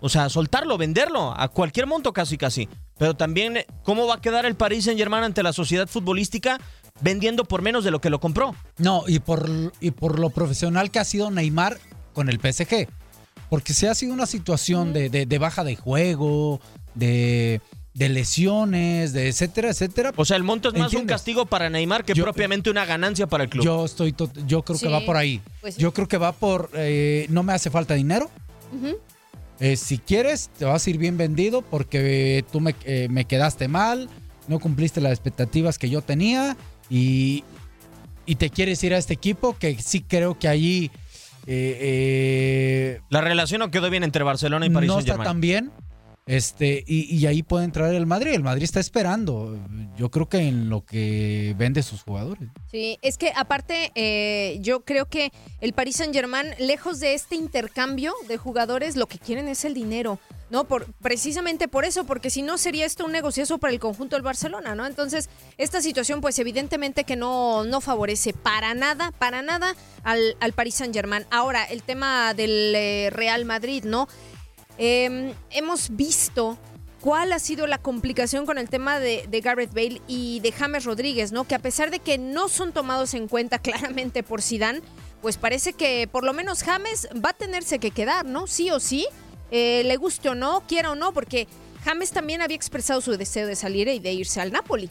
O 0.00 0.08
sea, 0.08 0.28
soltarlo, 0.28 0.78
venderlo 0.78 1.34
a 1.36 1.48
cualquier 1.48 1.86
monto 1.86 2.12
casi 2.12 2.38
casi. 2.38 2.68
Pero 2.98 3.14
también, 3.14 3.64
¿cómo 3.82 4.06
va 4.06 4.14
a 4.16 4.20
quedar 4.20 4.46
el 4.46 4.54
Paris 4.54 4.84
Saint 4.84 4.98
Germain 4.98 5.24
ante 5.24 5.42
la 5.42 5.52
sociedad 5.52 5.88
futbolística 5.88 6.60
vendiendo 7.00 7.44
por 7.44 7.62
menos 7.62 7.84
de 7.84 7.90
lo 7.90 8.00
que 8.00 8.10
lo 8.10 8.20
compró? 8.20 8.54
No, 8.78 9.04
y 9.06 9.18
por, 9.18 9.48
y 9.80 9.90
por 9.92 10.18
lo 10.18 10.30
profesional 10.30 10.90
que 10.90 10.98
ha 10.98 11.04
sido 11.04 11.30
Neymar 11.30 11.78
con 12.12 12.28
el 12.28 12.38
PSG. 12.40 12.88
Porque 13.50 13.72
si 13.72 13.86
ha 13.86 13.94
sido 13.94 14.12
una 14.12 14.26
situación 14.26 14.92
de, 14.92 15.08
de- 15.08 15.24
de 15.26 15.38
baja 15.38 15.64
de 15.64 15.74
juego, 15.76 16.60
de, 16.94 17.60
de 17.94 18.08
lesiones, 18.10 19.12
de 19.14 19.28
etcétera, 19.28 19.70
etcétera. 19.70 20.12
O 20.16 20.24
sea, 20.26 20.36
el 20.36 20.42
monto 20.42 20.68
es 20.68 20.74
más 20.78 20.92
un 20.92 21.06
castigo 21.06 21.46
para 21.46 21.70
Neymar 21.70 22.04
que 22.04 22.12
Yo- 22.14 22.24
propiamente 22.24 22.68
una 22.70 22.84
ganancia 22.84 23.26
para 23.26 23.44
el 23.44 23.50
club. 23.50 23.64
Yo 23.64 23.84
estoy 23.86 24.14
yo 24.46 24.62
creo 24.62 24.76
Sí, 24.78 24.86
que 24.86 24.92
va 24.92 25.00
por 25.06 25.16
ahí. 25.16 25.40
pues 25.62 25.76
sí. 25.76 25.80
yo 25.80 25.94
creo 25.94 26.06
que 26.08 26.18
va 26.18 26.32
por 26.32 26.70
eh, 26.74 27.26
no 27.30 27.42
me 27.42 27.52
hace 27.54 27.70
falta 27.70 27.94
dinero. 27.94 28.30
Eh, 29.60 29.76
si 29.76 29.98
quieres, 29.98 30.50
te 30.58 30.64
vas 30.64 30.86
a 30.86 30.90
ir 30.90 30.98
bien 30.98 31.16
vendido 31.16 31.62
porque 31.62 32.44
tú 32.52 32.60
me, 32.60 32.74
eh, 32.84 33.08
me 33.10 33.24
quedaste 33.24 33.66
mal, 33.66 34.08
no 34.46 34.60
cumpliste 34.60 35.00
las 35.00 35.12
expectativas 35.12 35.78
que 35.78 35.90
yo 35.90 36.00
tenía 36.02 36.56
y, 36.90 37.44
y 38.26 38.34
te 38.36 38.50
quieres 38.50 38.82
ir 38.84 38.94
a 38.94 38.98
este 38.98 39.14
equipo 39.14 39.56
que 39.58 39.80
sí 39.80 40.02
creo 40.02 40.38
que 40.38 40.48
allí 40.48 40.90
eh, 41.46 41.78
eh, 41.80 43.00
la 43.10 43.20
relación 43.20 43.60
no 43.60 43.70
quedó 43.70 43.88
bien 43.90 44.04
entre 44.04 44.22
Barcelona 44.24 44.66
y 44.66 44.70
Paris 44.70 44.88
no 44.88 44.94
Saint 44.94 45.06
está 45.08 45.12
Germain. 45.14 45.28
tan 45.28 45.40
bien. 45.40 45.72
Este, 46.26 46.84
y, 46.86 47.04
y 47.16 47.24
ahí 47.24 47.42
puede 47.42 47.64
entrar 47.64 47.94
el 47.94 48.04
Madrid. 48.04 48.32
El 48.34 48.42
Madrid 48.42 48.64
está 48.64 48.80
esperando. 48.80 49.58
Yo 49.96 50.10
creo 50.10 50.28
que 50.28 50.36
en 50.46 50.68
lo 50.68 50.84
que 50.84 51.54
vende 51.56 51.82
sus 51.82 52.02
jugadores. 52.02 52.50
Sí, 52.70 52.98
es 53.00 53.16
que 53.16 53.32
aparte 53.34 53.92
eh, 53.94 54.58
yo 54.60 54.80
creo 54.84 55.06
que 55.06 55.32
el 55.62 55.72
Paris 55.72 55.96
Saint 55.96 56.12
Germain, 56.14 56.48
lejos 56.58 57.00
de 57.00 57.14
este 57.14 57.34
intercambio 57.34 58.12
de 58.28 58.36
jugadores, 58.36 58.94
lo 58.94 59.06
que 59.06 59.18
quieren 59.18 59.48
es 59.48 59.64
el 59.64 59.72
dinero, 59.72 60.18
¿no? 60.50 60.64
Por, 60.64 60.92
precisamente 60.94 61.68
por 61.68 61.84
eso, 61.84 62.04
porque 62.04 62.30
si 62.30 62.42
no 62.42 62.58
sería 62.58 62.86
esto 62.86 63.04
un 63.04 63.12
negociazo 63.12 63.58
para 63.58 63.72
el 63.72 63.80
conjunto 63.80 64.16
del 64.16 64.22
Barcelona, 64.22 64.74
¿no? 64.74 64.86
Entonces, 64.86 65.28
esta 65.56 65.80
situación 65.80 66.20
pues 66.20 66.38
evidentemente 66.38 67.04
que 67.04 67.16
no, 67.16 67.64
no 67.64 67.80
favorece 67.80 68.32
para 68.32 68.74
nada, 68.74 69.12
para 69.12 69.42
nada 69.42 69.74
al, 70.04 70.36
al 70.40 70.52
Paris 70.52 70.76
Saint 70.76 70.94
Germain. 70.94 71.26
Ahora, 71.30 71.64
el 71.64 71.82
tema 71.82 72.34
del 72.34 72.74
eh, 72.74 73.10
Real 73.10 73.44
Madrid, 73.44 73.84
¿no? 73.84 74.08
Eh, 74.78 75.34
hemos 75.50 75.96
visto 75.96 76.56
cuál 77.00 77.32
ha 77.32 77.38
sido 77.38 77.66
la 77.66 77.78
complicación 77.78 78.46
con 78.46 78.58
el 78.58 78.68
tema 78.68 78.98
de, 78.98 79.26
de 79.28 79.40
Gareth 79.40 79.72
Bale 79.72 80.00
y 80.06 80.40
de 80.40 80.52
James 80.52 80.84
Rodríguez, 80.84 81.32
¿no? 81.32 81.44
Que 81.44 81.54
a 81.54 81.58
pesar 81.58 81.90
de 81.90 82.00
que 82.00 82.18
no 82.18 82.48
son 82.48 82.72
tomados 82.72 83.14
en 83.14 83.28
cuenta 83.28 83.58
claramente 83.60 84.22
por 84.22 84.42
Zidane, 84.42 84.80
pues 85.22 85.36
parece 85.36 85.72
que 85.72 86.08
por 86.10 86.24
lo 86.24 86.32
menos 86.32 86.62
James 86.62 87.08
va 87.24 87.30
a 87.30 87.34
tenerse 87.34 87.78
que 87.78 87.90
quedar, 87.90 88.24
¿no? 88.24 88.46
Sí 88.46 88.70
o 88.70 88.80
sí, 88.80 89.06
eh, 89.50 89.82
le 89.84 89.96
guste 89.96 90.28
o 90.28 90.34
no, 90.34 90.62
quiera 90.66 90.90
o 90.90 90.94
no, 90.94 91.12
porque 91.12 91.46
James 91.84 92.10
también 92.12 92.42
había 92.42 92.56
expresado 92.56 93.00
su 93.00 93.16
deseo 93.16 93.46
de 93.46 93.56
salir 93.56 93.88
y 93.88 93.98
de 93.98 94.12
irse 94.12 94.40
al 94.40 94.52
Napoli. 94.52 94.90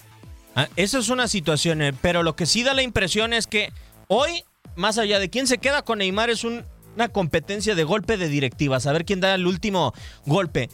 Ah, 0.55 0.67
esa 0.75 0.99
es 0.99 1.09
una 1.09 1.27
situación, 1.27 1.81
eh, 1.81 1.93
pero 2.01 2.23
lo 2.23 2.35
que 2.35 2.45
sí 2.45 2.63
da 2.63 2.73
la 2.73 2.81
impresión 2.81 3.33
es 3.33 3.45
que 3.47 3.71
hoy, 4.07 4.43
más 4.75 4.97
allá 4.97 5.19
de 5.19 5.29
quién 5.29 5.45
se 5.47 5.59
queda 5.59 5.83
con 5.83 5.99
Neymar, 5.99 6.29
es 6.29 6.43
un- 6.43 6.65
una 6.95 7.09
competencia 7.09 7.75
de 7.75 7.83
golpe 7.83 8.17
de 8.17 8.27
directivas, 8.27 8.87
a 8.87 8.91
ver 8.93 9.05
quién 9.05 9.19
da 9.19 9.35
el 9.35 9.45
último 9.45 9.93
golpe. 10.25 10.69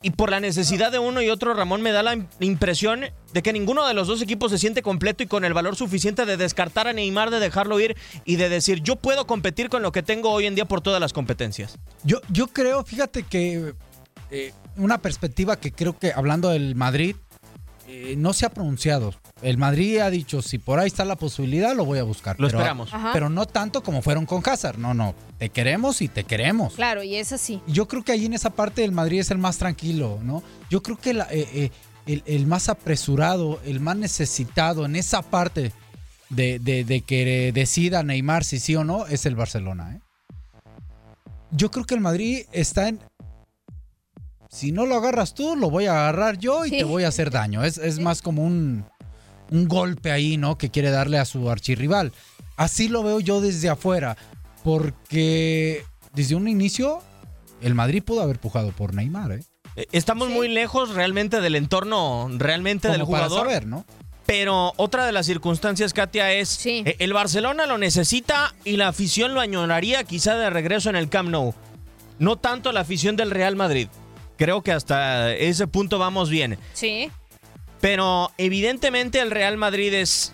Y 0.00 0.10
por 0.10 0.30
la 0.30 0.38
necesidad 0.38 0.92
de 0.92 1.00
uno 1.00 1.22
y 1.22 1.28
otro, 1.28 1.54
Ramón 1.54 1.82
me 1.82 1.90
da 1.90 2.04
la 2.04 2.14
im- 2.14 2.26
impresión 2.38 3.00
de 3.32 3.42
que 3.42 3.52
ninguno 3.52 3.84
de 3.88 3.94
los 3.94 4.06
dos 4.06 4.22
equipos 4.22 4.52
se 4.52 4.58
siente 4.58 4.80
completo 4.80 5.24
y 5.24 5.26
con 5.26 5.44
el 5.44 5.54
valor 5.54 5.74
suficiente 5.74 6.24
de 6.24 6.36
descartar 6.36 6.86
a 6.86 6.92
Neymar, 6.92 7.30
de 7.30 7.40
dejarlo 7.40 7.80
ir 7.80 7.96
y 8.24 8.36
de 8.36 8.48
decir, 8.48 8.80
yo 8.80 8.94
puedo 8.94 9.26
competir 9.26 9.68
con 9.68 9.82
lo 9.82 9.90
que 9.90 10.04
tengo 10.04 10.30
hoy 10.30 10.46
en 10.46 10.54
día 10.54 10.66
por 10.66 10.82
todas 10.82 11.00
las 11.00 11.12
competencias. 11.12 11.78
Yo, 12.04 12.20
yo 12.30 12.46
creo, 12.46 12.84
fíjate 12.84 13.24
que 13.24 13.74
eh, 14.30 14.52
una 14.76 14.98
perspectiva 14.98 15.56
que 15.56 15.72
creo 15.72 15.98
que 15.98 16.12
hablando 16.12 16.50
del 16.50 16.76
Madrid 16.76 17.16
eh, 17.88 18.14
no 18.18 18.32
se 18.34 18.44
ha 18.46 18.50
pronunciado. 18.50 19.14
El 19.42 19.56
Madrid 19.58 19.98
ha 19.98 20.10
dicho, 20.10 20.42
si 20.42 20.58
por 20.58 20.78
ahí 20.78 20.86
está 20.88 21.04
la 21.04 21.16
posibilidad, 21.16 21.74
lo 21.74 21.84
voy 21.84 21.98
a 21.98 22.02
buscar. 22.02 22.36
Lo 22.38 22.46
pero, 22.46 22.58
esperamos. 22.58 22.92
Ajá. 22.92 23.10
Pero 23.12 23.28
no 23.30 23.46
tanto 23.46 23.82
como 23.82 24.02
fueron 24.02 24.26
con 24.26 24.42
Hazard. 24.44 24.78
No, 24.78 24.92
no. 24.94 25.14
Te 25.38 25.48
queremos 25.48 26.02
y 26.02 26.08
te 26.08 26.24
queremos. 26.24 26.74
Claro, 26.74 27.02
y 27.02 27.16
es 27.16 27.32
así. 27.32 27.60
Yo 27.66 27.88
creo 27.88 28.04
que 28.04 28.12
ahí 28.12 28.26
en 28.26 28.34
esa 28.34 28.50
parte 28.50 28.84
el 28.84 28.92
Madrid 28.92 29.20
es 29.20 29.30
el 29.30 29.38
más 29.38 29.58
tranquilo, 29.58 30.18
¿no? 30.22 30.42
Yo 30.70 30.82
creo 30.82 30.96
que 30.98 31.14
la- 31.14 31.28
eh, 31.30 31.48
eh, 31.54 31.70
el, 32.06 32.22
el 32.26 32.46
más 32.46 32.68
apresurado, 32.68 33.60
el 33.64 33.80
más 33.80 33.96
necesitado 33.96 34.84
en 34.84 34.94
esa 34.96 35.22
parte 35.22 35.72
de, 36.30 36.58
de- 36.58 36.84
de 36.84 37.00
que 37.00 37.52
decida 37.54 38.02
Neymar 38.02 38.44
si 38.44 38.58
sí 38.60 38.76
o 38.76 38.84
no 38.84 39.06
es 39.06 39.24
el 39.26 39.34
Barcelona, 39.34 39.96
¿eh? 39.96 40.00
Yo 41.50 41.70
creo 41.70 41.86
que 41.86 41.94
el 41.94 42.00
Madrid 42.00 42.44
está 42.52 42.88
en... 42.88 43.00
Si 44.58 44.72
no 44.72 44.86
lo 44.86 44.96
agarras 44.96 45.34
tú, 45.34 45.54
lo 45.54 45.70
voy 45.70 45.86
a 45.86 45.92
agarrar 45.92 46.36
yo 46.38 46.66
y 46.66 46.70
Sí. 46.70 46.78
te 46.78 46.84
voy 46.84 47.04
a 47.04 47.08
hacer 47.08 47.30
daño. 47.30 47.62
Es, 47.64 47.78
es 47.78 48.00
más 48.00 48.22
como 48.22 48.42
un, 48.44 48.84
un 49.52 49.68
golpe 49.68 50.10
ahí, 50.10 50.36
¿no? 50.36 50.58
Que 50.58 50.68
quiere 50.70 50.90
darle 50.90 51.18
a 51.20 51.24
su 51.24 51.48
archirrival. 51.48 52.12
Así 52.56 52.88
lo 52.88 53.04
veo 53.04 53.20
yo 53.20 53.40
desde 53.40 53.68
afuera. 53.68 54.16
Porque 54.64 55.84
desde 56.12 56.34
un 56.34 56.48
inicio, 56.48 57.00
el 57.62 57.74
Madrid 57.76 58.02
pudo 58.02 58.20
haber 58.22 58.38
pujado 58.40 58.72
por 58.72 58.94
Neymar, 58.94 59.32
¿eh? 59.32 59.44
Eh, 59.76 59.86
Estamos 59.92 60.28
Sí. 60.28 60.34
muy 60.34 60.48
lejos 60.48 60.92
realmente 60.94 61.40
del 61.40 61.54
entorno, 61.54 62.28
realmente 62.36 62.88
del 62.88 62.96
para 62.98 63.06
jugador. 63.06 63.38
saber, 63.46 63.66
¿no? 63.66 63.84
Pero 64.26 64.72
otra 64.76 65.06
de 65.06 65.12
las 65.12 65.24
circunstancias, 65.26 65.92
Katia, 65.94 66.32
es 66.32 66.48
Sí. 66.48 66.82
eh, 66.84 66.96
el 66.98 67.12
Barcelona 67.12 67.66
lo 67.66 67.78
necesita 67.78 68.54
y 68.64 68.76
la 68.76 68.88
afición 68.88 69.34
lo 69.34 69.40
añoraría 69.40 70.02
quizá 70.04 70.34
de 70.36 70.50
regreso 70.50 70.90
en 70.90 70.96
el 70.96 71.08
Camp 71.08 71.30
Nou. 71.30 71.54
No 72.18 72.36
tanto 72.36 72.72
la 72.72 72.80
afición 72.80 73.14
del 73.14 73.30
Real 73.30 73.54
Madrid. 73.54 73.88
Creo 74.38 74.62
que 74.62 74.72
hasta 74.72 75.34
ese 75.34 75.66
punto 75.66 75.98
vamos 75.98 76.30
bien. 76.30 76.58
Sí. 76.72 77.10
Pero 77.80 78.30
evidentemente 78.38 79.20
el 79.20 79.30
Real 79.30 79.58
Madrid 79.58 79.92
es 79.92 80.32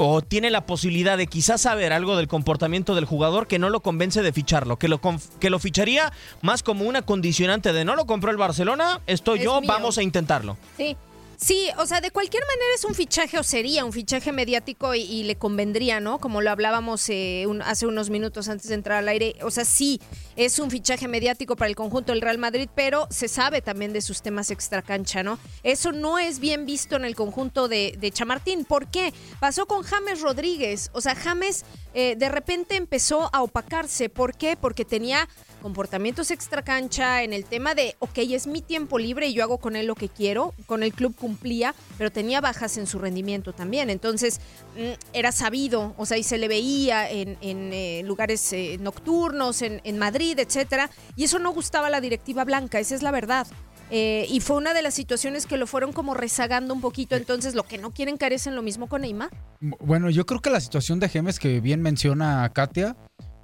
o 0.00 0.22
tiene 0.22 0.50
la 0.50 0.64
posibilidad 0.64 1.18
de 1.18 1.26
quizás 1.26 1.62
saber 1.62 1.92
algo 1.92 2.16
del 2.16 2.28
comportamiento 2.28 2.94
del 2.94 3.04
jugador 3.04 3.48
que 3.48 3.58
no 3.58 3.68
lo 3.68 3.80
convence 3.80 4.22
de 4.22 4.32
ficharlo, 4.32 4.78
que 4.78 4.86
lo, 4.86 5.00
que 5.40 5.50
lo 5.50 5.58
ficharía 5.58 6.12
más 6.40 6.62
como 6.62 6.84
una 6.84 7.02
condicionante 7.02 7.72
de 7.72 7.84
no 7.84 7.96
lo 7.96 8.06
compró 8.06 8.30
el 8.30 8.36
Barcelona, 8.36 9.00
estoy 9.08 9.40
Es 9.40 9.44
yo, 9.44 9.60
mío. 9.60 9.68
vamos 9.68 9.98
a 9.98 10.02
intentarlo. 10.04 10.56
Sí. 10.76 10.96
Sí, 11.40 11.68
o 11.78 11.86
sea, 11.86 12.00
de 12.00 12.10
cualquier 12.10 12.42
manera 12.42 12.74
es 12.74 12.84
un 12.84 12.96
fichaje 12.96 13.38
o 13.38 13.44
sería 13.44 13.84
un 13.84 13.92
fichaje 13.92 14.32
mediático 14.32 14.92
y, 14.96 15.22
le 15.22 15.36
convendría, 15.36 16.00
¿no? 16.00 16.18
Como 16.18 16.40
lo 16.40 16.50
hablábamos 16.50 17.08
eh, 17.10 17.46
hace 17.64 17.86
unos 17.86 18.10
minutos 18.10 18.48
antes 18.48 18.68
de 18.68 18.74
entrar 18.74 18.98
al 18.98 19.08
aire. 19.08 19.36
O 19.42 19.52
sea, 19.52 19.64
sí, 19.64 20.00
es 20.34 20.58
un 20.58 20.68
fichaje 20.68 21.06
mediático 21.06 21.54
para 21.54 21.68
el 21.68 21.76
conjunto 21.76 22.10
del 22.10 22.22
Real 22.22 22.38
Madrid, 22.38 22.68
pero 22.74 23.06
se 23.10 23.28
sabe 23.28 23.62
también 23.62 23.92
de 23.92 24.00
sus 24.00 24.20
temas 24.20 24.50
extracancha, 24.50 25.22
¿no? 25.22 25.38
Eso 25.62 25.92
no 25.92 26.18
es 26.18 26.40
bien 26.40 26.66
visto 26.66 26.96
en 26.96 27.04
el 27.04 27.14
conjunto 27.14 27.68
de, 27.68 27.96
de 28.00 28.10
Chamartín. 28.10 28.64
¿Por 28.64 28.88
qué? 28.88 29.14
Pasó 29.38 29.66
con 29.66 29.84
James 29.84 30.20
Rodríguez. 30.20 30.90
O 30.92 31.00
sea, 31.00 31.14
James 31.14 31.64
eh, 31.94 32.16
de 32.16 32.28
repente 32.28 32.76
empezó 32.76 33.30
a 33.32 33.42
opacarse. 33.42 34.08
¿Por 34.08 34.36
qué? 34.36 34.56
Porque 34.56 34.84
tenía 34.84 35.28
comportamientos 35.58 36.30
extracancha 36.30 37.22
en 37.22 37.32
el 37.32 37.44
tema 37.44 37.74
de, 37.74 37.96
ok, 37.98 38.18
es 38.18 38.46
mi 38.46 38.62
tiempo 38.62 38.98
libre 38.98 39.26
y 39.28 39.34
yo 39.34 39.42
hago 39.42 39.58
con 39.58 39.76
él 39.76 39.86
lo 39.86 39.94
que 39.94 40.08
quiero, 40.08 40.54
con 40.66 40.82
el 40.82 40.92
club 40.92 41.14
cumplía, 41.16 41.74
pero 41.96 42.10
tenía 42.10 42.40
bajas 42.40 42.76
en 42.78 42.86
su 42.86 42.98
rendimiento 42.98 43.52
también. 43.52 43.90
Entonces, 43.90 44.40
mm, 44.76 44.92
era 45.12 45.32
sabido, 45.32 45.94
o 45.96 46.06
sea, 46.06 46.16
y 46.18 46.22
se 46.22 46.38
le 46.38 46.48
veía 46.48 47.10
en, 47.10 47.36
en, 47.40 47.72
eh, 47.72 48.02
lugares 48.04 48.52
eh, 48.52 48.78
nocturnos, 48.80 49.62
en, 49.62 49.80
en 49.84 49.98
Madrid, 49.98 50.38
etcétera, 50.38 50.90
y 51.16 51.24
eso 51.24 51.38
no 51.38 51.52
gustaba 51.52 51.88
a 51.88 51.90
la 51.90 52.00
directiva 52.00 52.44
blanca, 52.44 52.78
esa 52.78 52.94
es 52.94 53.02
la 53.02 53.10
verdad. 53.10 53.46
eh, 53.90 54.26
y 54.28 54.40
fue 54.40 54.56
una 54.56 54.74
de 54.74 54.82
las 54.82 54.92
situaciones 54.92 55.46
que 55.46 55.56
lo 55.56 55.66
fueron 55.66 55.92
como 55.94 56.12
rezagando 56.12 56.74
un 56.74 56.80
poquito. 56.82 57.16
Entonces, 57.16 57.54
lo 57.54 57.62
que 57.62 57.78
no 57.78 57.90
quieren 57.90 58.18
carecen 58.18 58.54
lo 58.54 58.60
mismo 58.62 58.86
con 58.86 59.00
Neymar. 59.00 59.30
Bueno, 59.60 60.10
yo 60.10 60.26
creo 60.26 60.40
que 60.42 60.50
la 60.50 60.60
situación 60.60 61.00
de 61.00 61.08
Gemes 61.08 61.38
que 61.38 61.60
bien 61.60 61.80
menciona 61.80 62.46
Katia 62.52 62.96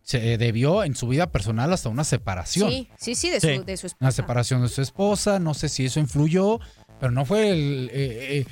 se 0.04 0.38
debió 0.38 0.84
en 0.84 0.94
su 0.94 1.08
vida 1.08 1.32
personal 1.32 1.72
hasta 1.72 1.88
una 1.88 2.04
separación. 2.04 2.70
Sí, 2.70 2.88
sí, 2.96 3.14
sí, 3.16 3.30
de 3.30 3.40
Sí. 3.40 3.56
su, 3.56 3.64
de 3.64 3.76
su 3.76 3.86
Una 3.86 4.10
esposa. 4.10 4.12
separación 4.12 4.62
de 4.62 4.68
su 4.68 4.82
esposa, 4.82 5.38
no 5.40 5.54
sé 5.54 5.68
si 5.68 5.86
eso 5.86 5.98
influyó, 5.98 6.60
pero 7.00 7.10
no 7.10 7.24
fue 7.24 7.50
el... 7.50 7.90
eh, 7.92 8.38
eh, 8.40 8.46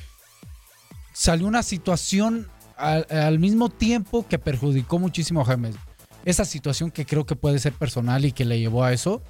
salió 1.13 1.47
una 1.47 1.63
situación 1.63 2.49
al, 2.77 3.07
al 3.11 3.39
mismo 3.39 3.69
tiempo 3.69 4.27
que 4.27 4.39
perjudicó 4.39 4.99
muchísimo 4.99 5.43
a 5.43 5.45
James. 5.45 5.77
Esa 6.25 6.45
situación 6.45 6.91
que 6.91 7.05
creo 7.05 7.27
que 7.27 7.37
puede 7.37 7.59
ser 7.59 7.73
personal 7.73 8.25
y 8.25 8.33
que 8.33 8.45
le 8.45 8.59
llevó 8.59 8.85
a 8.85 8.93
eso. 8.93 9.23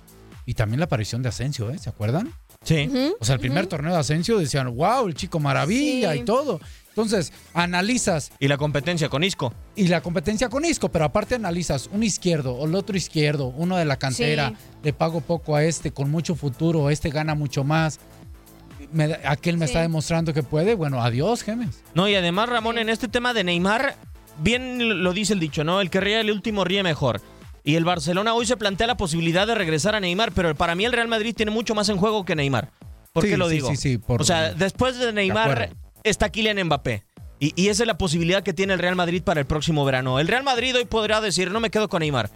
Y 0.45 0.55
también 0.55 0.81
la 0.81 0.87
aparición 0.87 1.23
de 1.23 1.29
Asensio, 1.29 1.71
¿eh? 1.71 1.79
¿Se 1.79 1.88
acuerdan? 1.88 2.33
Sí. 2.64 2.91
O 3.21 3.25
sea, 3.25 3.35
el 3.35 3.41
primer 3.41 3.67
torneo 3.67 3.93
de 3.93 3.99
Asensio 4.00 4.38
decían, 4.38 4.75
wow, 4.75 5.07
el 5.07 5.14
chico 5.14 5.38
maravilla 5.41 6.12
Sí. 6.12 6.19
y 6.21 6.25
todo. 6.25 6.61
Entonces, 6.92 7.32
analizas 7.54 8.32
Y 8.38 8.49
la 8.49 8.58
competencia 8.58 9.08
con 9.08 9.25
Isco. 9.25 9.54
y 9.76 9.88
la 9.88 10.02
competencia 10.02 10.49
con 10.50 10.64
Isco, 10.64 10.90
pero 10.90 11.06
aparte 11.06 11.34
analizas 11.34 11.88
un 11.92 12.02
izquierdo 12.02 12.54
o 12.54 12.66
el 12.66 12.75
otro 12.75 12.96
izquierdo, 12.96 13.46
uno 13.46 13.76
de 13.76 13.84
la 13.87 13.96
cantera, 13.96 14.50
Sí. 14.50 14.56
le 14.84 14.92
pago 14.92 15.20
poco 15.22 15.56
a 15.56 15.64
este, 15.64 15.90
con 15.92 16.11
mucho 16.11 16.34
futuro, 16.34 16.90
este 16.90 17.08
gana 17.11 17.34
mucho 17.34 17.64
más. 17.64 17.99
Me 18.92 19.16
aquel 19.25 19.56
me 19.56 19.66
Sí. 19.66 19.70
está 19.70 19.80
demostrando 19.80 20.34
que 20.34 20.42
puede, 20.42 20.75
bueno, 20.75 21.02
adiós, 21.02 21.42
Gemes. 21.42 21.82
No, 21.94 22.08
y 22.08 22.14
además, 22.14 22.49
Ramón, 22.50 22.76
en 22.76 22.90
este 22.90 23.08
tema 23.08 23.32
de 23.32 23.42
Neymar, 23.44 23.96
bien 24.42 25.02
lo 25.02 25.12
dice 25.14 25.32
el 25.32 25.40
dicho, 25.40 25.64
¿no? 25.64 25.80
El 25.80 25.88
que 25.88 26.00
ríe 26.00 26.20
el 26.20 26.30
último 26.30 26.64
ríe 26.64 26.82
mejor. 26.82 27.22
Y 27.64 27.76
el 27.76 27.84
Barcelona 27.84 28.34
hoy 28.34 28.44
se 28.44 28.56
plantea 28.56 28.87
la 28.88 28.96
posibilidad 28.96 29.46
de 29.46 29.54
regresar 29.54 29.94
a 29.94 30.00
Neymar, 30.00 30.32
pero 30.32 30.54
para 30.54 30.75
mí 30.75 30.84
el 30.84 30.92
Real 30.92 31.08
Madrid 31.08 31.34
tiene 31.34 31.52
mucho 31.52 31.75
más 31.75 31.88
en 31.88 31.96
juego 31.96 32.25
que 32.26 32.34
Neymar. 32.37 32.70
¿Por 33.14 33.22
Sí, 33.25 33.30
qué 33.30 33.37
lo 33.37 33.49
digo? 33.49 33.68
sí, 33.70 33.76
sí, 33.76 33.99
por- 33.99 34.20
o 34.20 34.25
sea, 34.25 34.52
después 34.52 34.99
de 34.99 35.12
Neymar. 35.12 35.70
Está 36.04 36.30
Kylian 36.30 36.64
Mbappé. 36.66 37.04
Y, 37.40 37.52
y 37.61 37.68
esa 37.68 37.82
es 37.82 37.87
la 37.87 37.99
posibilidad 37.99 38.42
que 38.42 38.52
tiene 38.52 38.73
el 38.75 38.78
Real 38.78 38.94
Madrid 38.97 39.23
para 39.23 39.40
el 39.40 39.47
próximo 39.47 39.85
verano. 39.85 40.21
El 40.21 40.28
Real 40.28 40.44
Madrid 40.44 40.76
hoy 40.76 40.85
podrá 40.85 41.21
decir, 41.21 41.50
no 41.50 41.59
me 41.61 41.71
quedo 41.71 41.88
con 41.88 42.00
Neymar. 42.00 42.30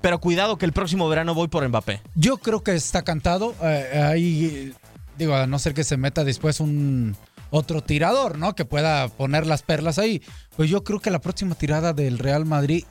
Pero 0.00 0.18
cuidado 0.20 0.56
que 0.56 0.64
el 0.64 0.72
próximo 0.72 1.08
verano 1.08 1.34
voy 1.34 1.48
por 1.48 1.66
Mbappé. 1.68 2.00
Yo 2.14 2.38
creo 2.38 2.62
que 2.62 2.74
está 2.74 3.02
cantado. 3.02 3.54
eh, 3.62 4.02
ahí, 4.02 4.72
digo, 5.18 5.34
a 5.34 5.46
no 5.46 5.58
ser 5.58 5.74
que 5.74 5.84
se 5.84 5.96
meta 5.96 6.24
después 6.24 6.60
un 6.60 7.16
otro 7.50 7.82
tirador, 7.82 8.38
¿no? 8.38 8.54
Que 8.54 8.64
pueda 8.64 9.08
poner 9.08 9.46
las 9.46 9.62
perlas 9.62 9.98
ahí. 9.98 10.22
Pues 10.56 10.70
yo 10.70 10.84
creo 10.84 11.00
que 11.00 11.10
la 11.10 11.20
próxima 11.20 11.54
tirada 11.54 11.92
del 11.92 12.18
Real 12.18 12.44
Madrid 12.46 12.84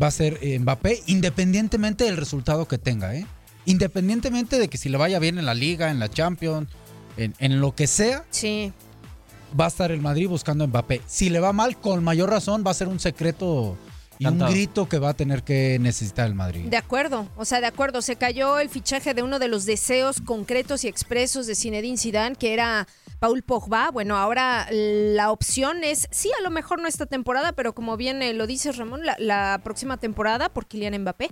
va 0.00 0.08
a 0.08 0.10
ser 0.10 0.38
eh, 0.42 0.58
Mbappé, 0.58 1.02
independientemente 1.06 2.04
del 2.04 2.16
resultado 2.16 2.66
que 2.66 2.78
tenga, 2.78 3.14
¿eh? 3.14 3.26
Independientemente 3.64 4.58
de 4.58 4.68
que 4.68 4.76
si 4.78 4.88
le 4.88 4.98
vaya 4.98 5.18
bien 5.18 5.38
en 5.38 5.46
la 5.46 5.54
Liga, 5.54 5.90
en 5.90 5.98
la 5.98 6.08
Champions, 6.08 6.68
en, 7.16 7.34
en 7.38 7.60
lo 7.60 7.74
que 7.74 7.86
sea, 7.86 8.24
Sí. 8.30 8.72
Va 9.58 9.66
a 9.66 9.68
estar 9.68 9.90
el 9.92 10.00
Madrid 10.00 10.28
buscando 10.28 10.64
a 10.64 10.66
Mbappé. 10.66 11.02
Si 11.06 11.30
le 11.30 11.40
va 11.40 11.52
mal, 11.52 11.76
con 11.76 12.02
mayor 12.02 12.30
razón, 12.30 12.64
va 12.66 12.70
a 12.70 12.74
ser 12.74 12.88
un 12.88 13.00
secreto 13.00 13.76
y 14.18 14.24
Cantado. 14.24 14.50
un 14.50 14.54
grito 14.56 14.88
que 14.88 14.98
va 14.98 15.10
a 15.10 15.14
tener 15.14 15.42
que 15.42 15.78
necesitar 15.80 16.26
el 16.26 16.34
Madrid. 16.34 16.66
De 16.66 16.76
acuerdo, 16.76 17.26
o 17.36 17.44
sea, 17.44 17.60
de 17.60 17.66
acuerdo. 17.66 18.02
Se 18.02 18.16
cayó 18.16 18.58
el 18.58 18.68
fichaje 18.68 19.14
de 19.14 19.22
uno 19.22 19.38
de 19.38 19.48
los 19.48 19.64
deseos 19.64 20.20
concretos 20.20 20.84
y 20.84 20.88
expresos 20.88 21.46
de 21.46 21.54
Zinedine 21.54 21.98
Zidane, 21.98 22.36
que 22.36 22.52
era 22.52 22.86
Paul 23.18 23.42
Pogba. 23.42 23.90
Bueno, 23.90 24.16
ahora 24.16 24.68
la 24.70 25.30
opción 25.30 25.82
es, 25.82 26.08
sí, 26.10 26.30
a 26.38 26.42
lo 26.42 26.50
mejor 26.50 26.80
no 26.80 26.86
esta 26.88 27.06
temporada, 27.06 27.52
pero 27.52 27.74
como 27.74 27.96
bien 27.96 28.22
eh, 28.22 28.34
lo 28.34 28.46
dices 28.46 28.76
Ramón, 28.76 29.04
la, 29.04 29.16
la 29.18 29.60
próxima 29.64 29.96
temporada 29.96 30.48
por 30.48 30.66
Kylian 30.66 31.00
Mbappé. 31.00 31.30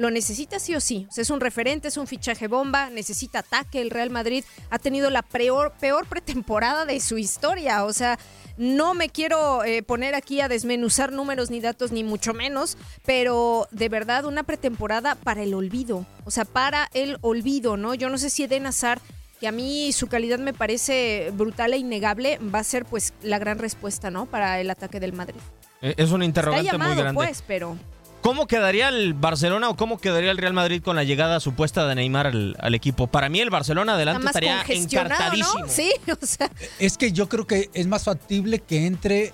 Lo 0.00 0.10
necesita 0.10 0.58
sí 0.58 0.74
o 0.74 0.80
sí. 0.80 1.06
O 1.10 1.12
sea, 1.12 1.20
es 1.20 1.28
un 1.28 1.40
referente, 1.40 1.88
es 1.88 1.98
un 1.98 2.06
fichaje 2.06 2.48
bomba, 2.48 2.88
necesita 2.88 3.40
ataque. 3.40 3.82
El 3.82 3.90
Real 3.90 4.08
Madrid 4.08 4.44
ha 4.70 4.78
tenido 4.78 5.10
la 5.10 5.20
peor, 5.20 5.74
peor 5.78 6.06
pretemporada 6.06 6.86
de 6.86 6.98
su 7.00 7.18
historia. 7.18 7.84
O 7.84 7.92
sea, 7.92 8.18
no 8.56 8.94
me 8.94 9.10
quiero 9.10 9.62
eh, 9.62 9.82
poner 9.82 10.14
aquí 10.14 10.40
a 10.40 10.48
desmenuzar 10.48 11.12
números 11.12 11.50
ni 11.50 11.60
datos, 11.60 11.92
ni 11.92 12.02
mucho 12.02 12.32
menos, 12.32 12.78
pero 13.04 13.68
de 13.72 13.90
verdad 13.90 14.24
una 14.24 14.42
pretemporada 14.42 15.16
para 15.16 15.42
el 15.42 15.52
olvido. 15.52 16.06
O 16.24 16.30
sea, 16.30 16.46
para 16.46 16.88
el 16.94 17.18
olvido, 17.20 17.76
¿no? 17.76 17.92
Yo 17.92 18.08
no 18.08 18.16
sé 18.16 18.30
si 18.30 18.44
Eden 18.44 18.64
Hazard, 18.64 19.02
que 19.38 19.48
a 19.48 19.52
mí 19.52 19.92
su 19.92 20.06
calidad 20.06 20.38
me 20.38 20.54
parece 20.54 21.30
brutal 21.34 21.74
e 21.74 21.76
innegable, 21.76 22.38
va 22.38 22.60
a 22.60 22.64
ser 22.64 22.86
pues 22.86 23.12
la 23.22 23.38
gran 23.38 23.58
respuesta, 23.58 24.10
¿no? 24.10 24.24
Para 24.24 24.60
el 24.62 24.70
ataque 24.70 24.98
del 24.98 25.12
Madrid. 25.12 25.40
Eh, 25.82 25.92
Es 25.98 26.10
un 26.10 26.22
Está 26.22 26.24
interrogante 26.24 26.70
llamado, 26.72 26.94
muy 26.94 27.02
grande. 27.02 27.16
pues, 27.18 27.44
pero... 27.46 27.76
¿Cómo 28.22 28.46
quedaría 28.46 28.90
el 28.90 29.14
Barcelona 29.14 29.70
o 29.70 29.76
cómo 29.76 29.98
quedaría 29.98 30.30
el 30.30 30.36
Real 30.36 30.52
Madrid 30.52 30.82
con 30.82 30.94
la 30.94 31.04
llegada 31.04 31.40
supuesta 31.40 31.86
de 31.86 31.94
Neymar 31.94 32.26
al, 32.26 32.54
al 32.60 32.74
equipo? 32.74 33.06
Para 33.06 33.30
mí 33.30 33.40
el 33.40 33.48
Barcelona 33.48 33.94
adelante 33.94 34.26
estaría 34.26 34.62
encartadísimo. 34.68 35.60
¿no? 35.60 35.68
Sí, 35.68 35.90
o 36.22 36.26
sea, 36.26 36.50
Es 36.78 36.98
que 36.98 37.12
yo 37.12 37.28
creo 37.30 37.46
que 37.46 37.70
es 37.72 37.86
más 37.86 38.04
factible 38.04 38.58
que 38.58 38.84
entre 38.86 39.32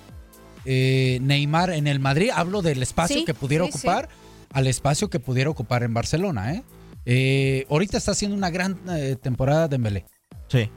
eh, 0.63 1.19
Neymar 1.21 1.71
en 1.71 1.87
el 1.87 1.99
Madrid. 1.99 2.29
Hablo 2.33 2.61
del 2.61 2.81
espacio 2.81 3.17
Sí, 3.17 3.25
que 3.25 3.33
pudiera 3.33 3.65
sí, 3.65 3.71
sí. 3.73 3.77
ocupar 3.79 4.07
al 4.53 4.67
espacio 4.67 5.09
que 5.09 5.19
pudiera 5.19 5.49
ocupar 5.49 5.83
en 5.83 5.93
Barcelona. 5.93 6.53
¿eh? 6.53 6.63
Eh, 7.05 7.65
ahorita 7.69 7.97
está 7.97 8.11
haciendo 8.11 8.37
una 8.37 8.49
gran 8.49 8.79
eh, 8.89 9.17
temporada 9.21 9.67
de 9.67 9.77
Mbele. 9.79 10.05
Sí. 10.47 10.71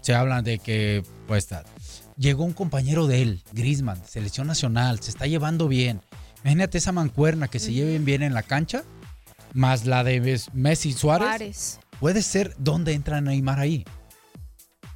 Se 0.00 0.14
habla 0.14 0.42
de 0.42 0.60
que 0.60 1.02
pues 1.26 1.44
está- 1.44 1.64
llegó 2.16 2.44
un 2.44 2.52
compañero 2.52 3.08
de 3.08 3.22
él, 3.22 3.42
Griezmann, 3.52 4.00
selección 4.06 4.46
nacional, 4.46 5.00
se 5.00 5.10
está 5.10 5.26
llevando 5.26 5.66
bien. 5.66 6.00
Imagínate 6.44 6.78
esa 6.78 6.92
mancuerna 6.92 7.48
que 7.48 7.58
se 7.58 7.72
lleven 7.72 8.04
bien 8.04 8.22
en 8.22 8.34
la 8.34 8.42
cancha, 8.42 8.82
más 9.54 9.86
la 9.86 10.02
de 10.04 10.40
Messi 10.52 10.90
y 10.90 10.92
Suárez. 10.92 11.28
Suárez. 11.28 11.80
Puede 12.00 12.22
ser 12.22 12.54
donde 12.58 12.92
entra 12.94 13.20
Neymar 13.20 13.60
ahí. 13.60 13.84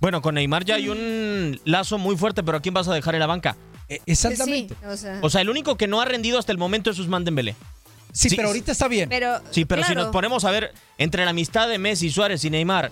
Bueno, 0.01 0.21
con 0.23 0.35
Neymar 0.35 0.65
ya 0.65 0.75
hay 0.75 0.89
un 0.89 1.61
lazo 1.65 1.99
muy 1.99 2.17
fuerte, 2.17 2.43
pero 2.43 2.59
¿a 2.59 2.61
quién 2.61 2.75
vas 2.75 2.89
a 2.89 2.95
dejar 2.95 3.15
en 3.15 3.21
la 3.21 3.27
banca? 3.27 3.57
Eh, 3.89 3.99
Sí, 3.99 4.03
Exactamente. 4.13 4.75
o 4.87 4.97
sea, 4.97 5.19
O 5.23 5.31
sea, 5.31 5.41
el 5.41 5.49
único 5.49 5.77
que 5.77 5.87
no 5.87 6.01
ha 6.01 6.05
rendido 6.05 6.39
hasta 6.39 6.51
el 6.53 6.59
momento 6.59 6.91
es 6.91 6.99
Usman 6.99 7.25
Dembélé. 7.25 7.55
Sí, 8.13 8.29
Sí, 8.31 8.37
pero 8.37 8.49
ahorita 8.49 8.73
está 8.73 8.89
bien. 8.89 9.09
pero, 9.09 9.41
Sí, 9.51 9.65
pero 9.65 9.83
si 9.83 9.93
claro. 9.93 10.03
nos 10.05 10.13
ponemos 10.13 10.45
a 10.45 10.51
ver 10.51 10.73
entre 10.99 11.25
la 11.25 11.31
amistad 11.31 11.69
de 11.69 11.79
Messi, 11.79 12.11
Suárez 12.11 12.45
y 12.45 12.51
Neymar 12.51 12.91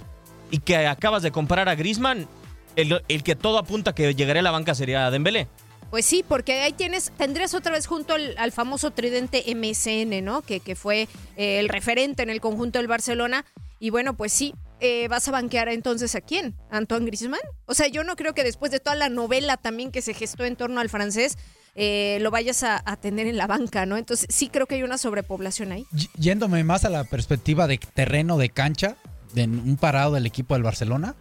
y 0.50 0.58
que 0.58 0.87
acabas 0.87 1.23
de 1.23 1.30
comparar 1.32 1.68
a 1.68 1.75
Griezmann, 1.75 2.28
el, 2.76 3.02
el 3.08 3.23
que 3.23 3.34
todo 3.34 3.58
apunta 3.58 3.94
que 3.94 4.14
llegaría 4.14 4.40
a 4.40 4.44
la 4.44 4.50
banca 4.50 4.75
sería 4.75 5.11
Dembélé. 5.11 5.49
Pues 5.91 6.05
sí, 6.05 6.25
porque 6.26 6.61
ahí 6.62 6.73
tienes, 6.73 7.12
tendrías 7.17 7.55
otra 7.55 7.73
vez 7.73 7.87
junto 7.87 8.14
al, 8.14 8.53
famoso 8.53 8.91
tridente 8.91 9.45
MSN, 9.55 10.25
¿no? 10.25 10.43
Que, 10.43 10.61
que 10.61 10.75
fue 10.75 11.09
eh, 11.37 11.61
el 11.61 11.69
referente 11.69 12.23
en 12.23 12.31
el 12.31 12.41
conjunto 12.41 12.79
del 12.79 12.88
Barcelona. 12.88 13.45
Y 13.79 13.91
bueno, 13.91 14.17
pues 14.17 14.33
sí, 14.33 14.55
eh, 14.81 15.09
vas 15.09 15.29
a 15.29 15.31
banquear 15.31 15.69
entonces 15.69 16.14
a 16.14 16.21
quién? 16.21 16.57
¿A 16.71 16.79
Antoine 16.79 17.07
Griezmann? 17.07 17.41
O 17.67 17.75
sea, 17.75 17.88
yo 17.88 18.05
no 18.05 18.17
creo 18.17 18.35
que 18.35 18.45
después 18.45 18.73
de 18.73 18.81
toda 18.81 18.97
la 18.97 19.09
novela 19.09 19.57
también 19.57 19.91
que 19.91 20.03
se 20.03 20.14
gestó 20.14 20.45
en 20.45 20.57
torno 20.57 20.81
al 20.81 20.88
francés, 20.88 21.38
eh, 21.75 22.19
lo 22.21 22.31
vayas 22.31 22.62
a, 22.62 22.83
a 22.85 22.97
tener 22.97 23.26
en 23.26 23.37
la 23.37 23.47
banca, 23.47 23.87
¿no? 23.87 23.97
Entonces 23.97 24.26
sí 24.31 24.49
creo 24.49 24.67
que 24.67 24.75
hay 24.76 24.83
una 24.83 24.99
sobrepoblación 24.99 25.73
ahí. 25.73 25.87
Yéndome 26.19 26.64
más 26.64 26.85
a 26.85 26.91
la 26.91 27.05
perspectiva 27.05 27.67
de 27.67 27.79
terreno 27.79 28.37
de 28.37 28.50
cancha, 28.50 28.97
de 29.33 29.45
un 29.45 29.76
parado 29.76 30.12
del 30.12 30.26
equipo 30.26 30.55
del 30.55 30.62
Barcelona, 30.62 31.14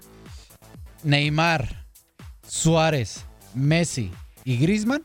Neymar, 1.04 1.86
Suárez, 2.48 3.26
Messi 3.56 4.12
y 4.46 4.58
Griezmann, 4.58 5.04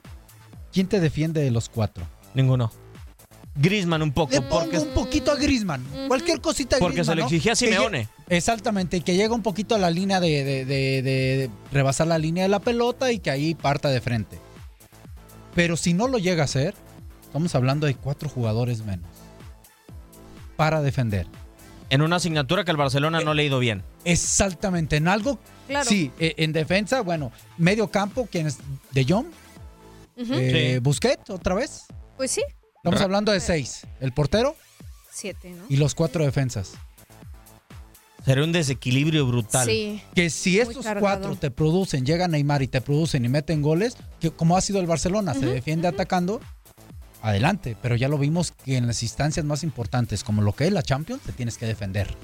¿quién 0.73 0.87
te 0.89 1.01
defiende 1.01 1.41
de 1.43 1.51
los 1.51 1.69
cuatro? 1.69 2.05
Ninguno. 2.35 2.71
Griezmann 3.57 4.03
un 4.03 4.13
poco, 4.13 4.33
Le 4.33 4.41
pongo 4.43 4.61
porque, 4.63 4.79
un 4.79 4.89
poquito 4.95 5.33
a 5.33 5.37
Griezmann, 5.37 5.85
cualquier 6.07 6.41
cosita 6.41 6.77
a 6.77 6.79
porque 6.79 7.05
se 7.05 7.15
lo 7.17 7.23
¿no? 7.23 7.27
exigía 7.27 7.53
a 7.53 7.57
Que 7.57 7.67
Simeone. 7.67 8.09
Exactamente, 8.29 8.99
y 8.99 9.01
que 9.01 9.17
llega 9.17 9.35
un 9.35 9.43
poquito 9.43 9.75
a 9.75 9.79
la 9.79 9.91
línea 9.91 10.21
de, 10.21 10.45
de- 10.45 10.65
de- 10.65 11.03
de 11.03 11.51
rebasar 11.73 12.07
la 12.07 12.19
línea 12.19 12.45
de 12.45 12.49
la 12.51 12.61
pelota 12.61 13.11
y 13.11 13.19
que 13.19 13.31
ahí 13.31 13.55
parta 13.57 13.89
de 13.89 14.01
frente. 14.01 14.39
Pero 15.57 15.77
si 15.77 15.93
no 15.93 16.07
lo 16.07 16.19
llega 16.19 16.43
a 16.43 16.45
hacer, 16.45 16.75
estamos 17.25 17.53
hablando 17.57 17.89
de 17.89 17.97
cuatro 17.97 18.29
jugadores 18.29 18.85
menos 18.85 19.09
para 20.57 20.81
defender. 20.81 21.27
En 21.91 22.03
una 22.03 22.17
asignatura 22.17 22.65
que 22.65 22.71
el 22.71 22.77
Barcelona 22.77 23.21
no 23.21 23.33
le 23.35 23.43
ha 23.43 23.47
ido 23.47 23.59
bien. 23.59 23.83
Exactamente, 24.05 24.97
en 24.97 25.09
algo, 25.09 25.39
Claro. 25.67 25.89
sí, 25.89 26.11
eh, 26.19 26.35
en 26.39 26.53
defensa, 26.53 27.01
bueno, 27.01 27.33
medio 27.57 27.89
campo, 27.91 28.29
quien 28.31 28.47
es 28.47 28.59
De 28.93 29.05
Jong, 29.09 29.27
eh, 30.17 30.73
Sí. 30.75 30.79
Busquets 30.81 31.31
otra 31.31 31.55
vez. 31.55 31.85
Pues 32.17 32.31
sí, 32.31 32.43
Estamos 32.77 33.01
hablando 33.01 33.33
de 33.33 33.41
seis, 33.41 33.87
el 34.01 34.13
portero 34.13 34.55
siete, 35.13 35.51
¿no? 35.51 35.65
y 35.69 35.77
los 35.77 35.95
cuatro 35.95 36.25
defensas. 36.25 36.73
Sería 38.25 38.45
un 38.45 38.53
desequilibrio 38.53 39.27
brutal. 39.27 39.67
Sí. 39.67 40.03
Que 40.15 40.29
si 40.29 40.61
estos 40.61 40.85
cargado. 40.85 41.01
cuatro 41.01 41.37
te 41.37 41.51
producen, 41.51 42.05
llega 42.05 42.29
Neymar 42.29 42.63
y 42.63 42.69
te 42.69 42.81
producen 42.81 43.25
y 43.25 43.29
meten 43.29 43.63
goles, 43.63 43.97
que 44.21 44.31
como 44.31 44.57
ha 44.57 44.61
sido 44.61 44.81
el 44.81 44.87
Barcelona, 44.87 45.33
se 45.35 45.47
defiende 45.47 45.89
atacando, 45.89 46.41
adelante. 47.29 47.77
Pero 47.81 47.97
ya 47.97 48.09
lo 48.09 48.19
vimos 48.19 48.53
que 48.53 48.77
en 48.77 48.87
las 48.87 49.03
instancias 49.03 49.45
más 49.47 49.63
importantes, 49.63 50.25
como 50.25 50.43
lo 50.43 50.53
que 50.55 50.67
es 50.67 50.73
la 50.73 50.83
Champions, 50.83 51.23
te 51.23 51.33
tienes 51.33 51.59
que 51.59 51.67
defender. 51.67 52.15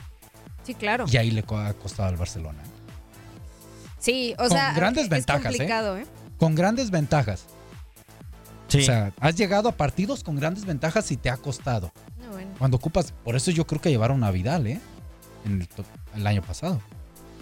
Sí, 0.65 0.75
claro. 0.75 1.05
Y 1.11 1.17
ahí 1.17 1.31
le 1.31 1.41
ha 1.49 1.75
costado 1.75 2.09
al 2.09 2.17
Barcelona. 2.17 2.63
Sí, 3.99 4.35
o 4.35 4.43
Con 4.43 4.51
sea, 4.51 4.73
grandes 4.75 5.05
es 5.05 5.11
ventajas, 5.11 5.41
¿eh? 5.47 5.49
complicado, 5.49 5.97
¿eh? 5.99 6.07
Con 6.39 6.55
grandes 6.55 6.91
ventajas. 6.91 7.47
Sí. 8.69 8.79
O 8.81 8.85
sea, 8.85 9.13
has 9.21 9.37
llegado 9.37 9.69
a 9.69 9.73
partidos 9.73 10.25
con 10.25 10.37
grandes 10.37 10.65
ventajas 10.65 11.11
y 11.11 11.17
te 11.17 11.31
ha 11.31 11.37
costado. 11.37 11.93
No, 12.21 12.31
bueno. 12.33 12.51
Cuando 12.59 12.77
ocupas, 12.77 13.13
por 13.25 13.37
eso 13.37 13.51
yo 13.51 13.67
creo 13.67 13.81
que 13.81 13.91
llevaron 13.91 14.25
a 14.25 14.31
Vidal, 14.31 14.67
¿eh? 14.67 14.81
en 15.45 15.61
el, 15.61 15.69
to- 15.69 15.85
el 16.17 16.27
año 16.27 16.43
pasado. 16.43 16.81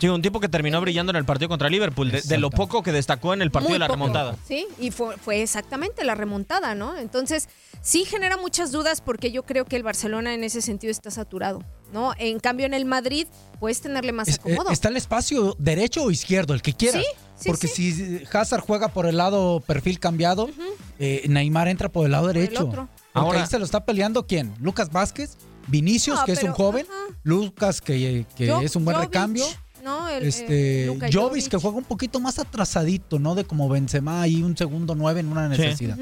Sí, 0.00 0.08
un 0.08 0.20
tipo 0.20 0.40
que 0.40 0.48
terminó 0.48 0.80
brillando 0.80 1.10
en 1.10 1.16
el 1.16 1.24
partido 1.24 1.48
contra 1.48 1.68
Liverpool, 1.68 2.10
de, 2.10 2.22
de 2.22 2.38
lo 2.38 2.50
poco 2.50 2.82
que 2.82 2.90
destacó 2.90 3.34
en 3.34 3.42
el 3.42 3.52
partido 3.52 3.70
Muy 3.70 3.74
de 3.74 3.78
la 3.78 3.86
poco, 3.86 3.94
remontada. 3.98 4.36
Sí, 4.48 4.66
y 4.80 4.90
fue, 4.90 5.16
fue 5.16 5.42
exactamente 5.42 6.02
la 6.04 6.16
remontada, 6.16 6.74
¿no? 6.74 6.96
Entonces, 6.98 7.48
sí 7.82 8.04
genera 8.04 8.36
muchas 8.36 8.72
dudas 8.72 9.00
porque 9.00 9.30
yo 9.30 9.44
creo 9.44 9.64
que 9.64 9.76
el 9.76 9.84
Barcelona 9.84 10.34
en 10.34 10.42
ese 10.42 10.60
sentido 10.60 10.90
está 10.90 11.12
saturado, 11.12 11.62
¿no? 11.92 12.14
En 12.18 12.40
cambio, 12.40 12.66
en 12.66 12.74
el 12.74 12.84
Madrid 12.84 13.28
puedes 13.60 13.80
tenerle 13.80 14.10
más 14.10 14.26
Es- 14.26 14.38
eh, 14.38 14.40
acomodo. 14.40 14.70
está 14.70 14.88
el 14.88 14.96
espacio 14.96 15.54
derecho 15.60 16.02
o 16.02 16.10
izquierdo, 16.10 16.52
el 16.54 16.62
que 16.62 16.72
quieras. 16.72 17.00
Sí, 17.02 17.08
sí, 17.38 17.48
Porque 17.48 17.68
sí. 17.68 17.92
si 17.92 18.24
Hazard 18.36 18.62
juega 18.62 18.88
por 18.88 19.06
el 19.06 19.16
lado 19.18 19.60
perfil 19.60 20.00
cambiado, 20.00 20.50
eh, 20.98 21.24
Neymar 21.28 21.68
entra 21.68 21.88
por 21.90 22.06
el 22.06 22.10
lado 22.12 22.28
el 22.28 22.34
derecho. 22.34 22.66
otro. 22.66 22.88
Porque 23.12 23.26
Ahora- 23.28 23.40
ahí 23.42 23.46
se 23.46 23.58
lo 23.60 23.64
está 23.64 23.84
peleando 23.84 24.26
quién? 24.26 24.52
Lucas 24.58 24.90
Vázquez, 24.90 25.36
Vinicius, 25.68 26.18
No, 26.18 26.24
que 26.24 26.32
es 26.32 26.42
un 26.42 26.50
joven, 26.50 26.86
ajá. 26.90 27.16
Lucas, 27.22 27.80
que, 27.80 28.26
que 28.36 28.50
Jo- 28.50 28.62
es 28.62 28.74
un 28.74 28.84
buen 28.84 28.96
Jovic, 28.96 29.10
recambio. 29.12 29.44
¿No? 29.82 30.08
El, 30.08 30.24
eh, 30.24 30.28
Este, 30.28 30.86
Luka 30.86 31.08
Jovic, 31.12 31.48
que 31.48 31.56
juega 31.56 31.76
un 31.76 31.84
poquito 31.84 32.20
más 32.20 32.38
atrasadito, 32.38 33.18
¿no? 33.18 33.34
De 33.34 33.44
como 33.44 33.68
Benzema 33.68 34.22
ahí 34.22 34.42
un 34.42 34.56
segundo 34.56 34.94
nueve 34.94 35.20
en 35.20 35.28
una 35.28 35.54
Sí. 35.54 35.60
necesidad. 35.62 35.98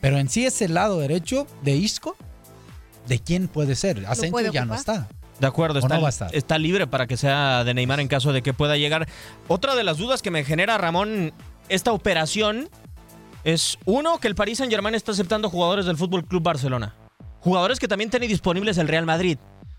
Pero 0.00 0.18
en 0.18 0.28
sí 0.28 0.44
ese 0.46 0.68
lado 0.68 0.98
derecho 1.00 1.46
de 1.62 1.74
Isco, 1.76 2.16
¿de 3.08 3.18
quién 3.18 3.48
puede 3.48 3.74
ser? 3.74 4.04
Asensio 4.06 4.30
puede 4.32 4.50
ya 4.52 4.64
no 4.64 4.74
está. 4.74 5.08
De 5.40 5.46
acuerdo, 5.46 5.80
está 6.32 6.58
libre 6.58 6.86
para 6.86 7.06
que 7.08 7.16
sea 7.16 7.64
de 7.64 7.74
Neymar 7.74 7.98
en 7.98 8.06
caso 8.06 8.32
de 8.32 8.42
que 8.42 8.52
pueda 8.52 8.76
llegar. 8.76 9.08
Otra 9.48 9.74
de 9.74 9.82
las 9.82 9.98
dudas 9.98 10.22
que 10.22 10.30
me 10.30 10.44
genera, 10.44 10.78
Ramón, 10.78 11.32
esta 11.68 11.92
operación 11.92 12.68
es, 13.42 13.76
uno, 13.84 14.18
que 14.18 14.28
el 14.28 14.36
Paris 14.36 14.58
Saint 14.58 14.70
Germain 14.72 14.94
está 14.94 15.10
aceptando 15.10 15.50
jugadores 15.50 15.84
del 15.86 15.96
Fútbol 15.96 16.24
Club 16.26 16.44
Barcelona. 16.44 16.94
Jugadores 17.40 17.80
que 17.80 17.88
también 17.88 18.08
tiene 18.08 18.28
disponibles 18.28 18.78
el 18.78 18.86
Real 18.86 19.04
Madrid. 19.04 19.36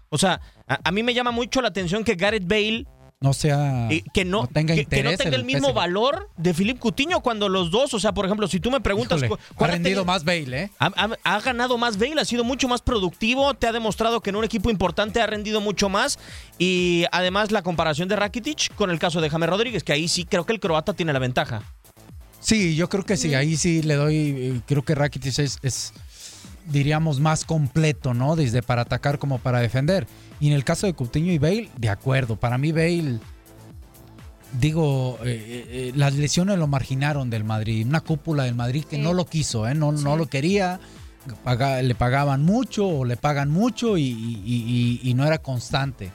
O 0.09 0.17
sea, 0.17 0.41
a, 0.67 0.79
a 0.83 0.91
mí 0.91 1.01
me 1.01 1.13
llama 1.13 1.31
mucho 1.31 1.61
la 1.61 1.69
atención 1.69 2.03
que 2.03 2.15
Gareth 2.15 2.45
Bale 2.45 2.85
No 3.23 3.31
sea. 3.33 3.87
eh, 3.89 4.03
que 4.13 4.25
no, 4.25 4.45
tenga 4.47 4.75
que, 4.75 4.85
que 4.85 4.97
no 4.97 5.09
interés 5.11 5.17
tenga 5.17 5.29
en 5.29 5.39
el 5.41 5.45
mismo 5.45 5.69
PSG. 5.69 5.73
valor 5.75 6.29
de 6.37 6.53
Philippe 6.53 6.79
Coutinho 6.81 7.21
cuando 7.21 7.47
los 7.47 7.71
dos, 7.71 7.93
o 7.93 7.99
sea, 7.99 8.11
por 8.13 8.25
ejemplo, 8.25 8.47
si 8.49 8.59
tú 8.59 8.69
me 8.69 8.81
preguntas, 8.81 9.23
Híjole, 9.23 9.41
ha 9.41 9.53
¿cuál 9.55 9.69
ha 9.69 9.73
rendido 9.73 10.03
más 10.03 10.25
Bale, 10.25 10.63
¿eh? 10.63 10.71
ha, 10.77 10.87
ha- 10.87 11.17
ha 11.35 11.39
ganado 11.39 11.77
más 11.77 11.97
Bale, 11.97 12.19
ha 12.19 12.25
sido 12.25 12.43
mucho 12.43 12.67
más 12.67 12.81
productivo, 12.81 13.53
te 13.53 13.65
ha 13.65 13.71
demostrado 13.71 14.19
que 14.19 14.29
en 14.29 14.35
un 14.35 14.43
equipo 14.43 14.69
importante 14.69 15.21
ha 15.21 15.25
rendido 15.25 15.61
mucho 15.61 15.87
más 15.87 16.19
y 16.59 17.05
además 17.13 17.51
la 17.51 17.61
comparación 17.61 18.09
de 18.09 18.17
Rakitic 18.17 18.75
con 18.75 18.91
el 18.91 18.99
caso 18.99 19.21
de 19.21 19.29
James 19.29 19.49
Rodríguez, 19.49 19.83
que 19.85 19.93
ahí 19.93 20.09
sí 20.09 20.25
creo 20.25 20.45
que 20.45 20.51
el 20.51 20.59
croata 20.59 20.93
tiene 20.93 21.13
la 21.13 21.19
ventaja. 21.19 21.63
Sí, 22.41 22.75
yo 22.75 22.89
creo 22.89 23.05
que 23.05 23.15
sí. 23.15 23.33
Ahí 23.35 23.55
sí 23.55 23.81
le 23.83 23.95
doy. 23.95 24.15
eh, 24.17 24.61
Creo 24.67 24.81
que 24.83 24.95
Rakitic 24.95 25.39
es, 25.39 25.59
es, 25.61 25.93
diríamos, 26.67 27.19
más 27.19 27.45
completo, 27.45 28.13
¿no? 28.13 28.35
Desde 28.35 28.61
para 28.61 28.81
atacar 28.83 29.19
como 29.19 29.39
para 29.39 29.59
defender. 29.59 30.07
Y 30.39 30.47
en 30.47 30.53
el 30.53 30.63
caso 30.63 30.87
de 30.87 30.93
Coutinho 30.93 31.31
y 31.31 31.37
Bale, 31.37 31.69
de 31.77 31.89
acuerdo. 31.89 32.35
Para 32.35 32.57
mí, 32.57 32.71
Bale. 32.71 33.19
Digo, 34.59 35.17
eh, 35.23 35.25
eh, 35.33 35.65
eh, 35.71 35.91
las 35.95 36.13
lesiones 36.13 36.59
lo 36.59 36.67
marginaron 36.67 37.29
del 37.31 37.43
Madrid. 37.43 37.87
Una 37.87 38.01
cúpula 38.01 38.43
del 38.43 38.53
Madrid 38.53 38.83
que 38.87 38.97
Sí. 38.97 39.01
no 39.01 39.13
lo 39.13 39.25
quiso, 39.25 39.67
¿eh? 39.67 39.73
No, 39.73 39.91
no 39.91 40.15
lo 40.15 40.27
quería. 40.27 40.79
Paga- 41.43 41.81
le 41.81 41.95
pagaban 41.95 42.43
mucho 42.43 42.87
o 42.87 43.05
le 43.05 43.15
pagan 43.17 43.49
mucho 43.49 43.97
y, 43.97 44.03
y- 44.03 44.41
y- 44.45 45.09
y 45.09 45.13
no 45.15 45.25
era 45.25 45.37
constante. 45.39 46.11